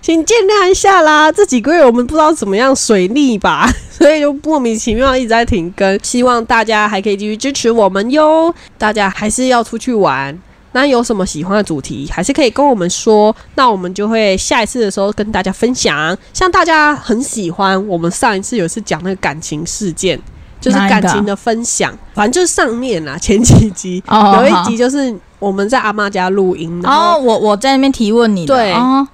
[0.00, 5.96] 请见谅一下啦，这几个月我们不知道怎么样水逆吧，所以就莫名其妙一直在停更。
[6.02, 8.52] 希望大家还可以继续支持我们哟。
[8.76, 10.36] 大家还是要出去玩。
[10.72, 16.16] 那有什么喜欢的主题，还是可以跟我们说，那我们就会下一次的时候跟大家分享。
[16.32, 20.18] 像大家很喜欢我们上一次有一次讲那个感情事件，
[20.60, 24.02] 就是感情的分享，反正就是上面啦，前几集。
[24.10, 28.70] 有一集就是我们在阿妈家录音，然后我我在那边提问你，对。
[28.70, 29.08] 然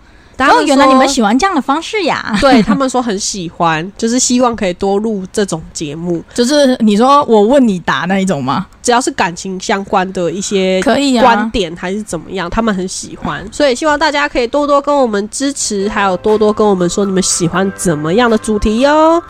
[0.47, 2.37] 后原来你们喜欢这样的方式呀？
[2.39, 8.67] 对他们说很喜欢， 就是希望可以多录这种节目，就是你说我问你答那一种吗？
[8.83, 19.23] 只要是感情相关的一些可以观点还是怎么样，他们很喜欢，所以希望大家可以多多跟我们支持，还有多多跟我们说你们喜欢怎么样的主题哟。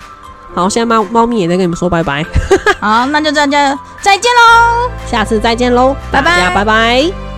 [0.54, 2.24] 好，现在猫猫咪也在跟你们说拜拜。
[2.80, 7.37] 好，那就大家再见喽，下次再见喽，拜拜，拜拜。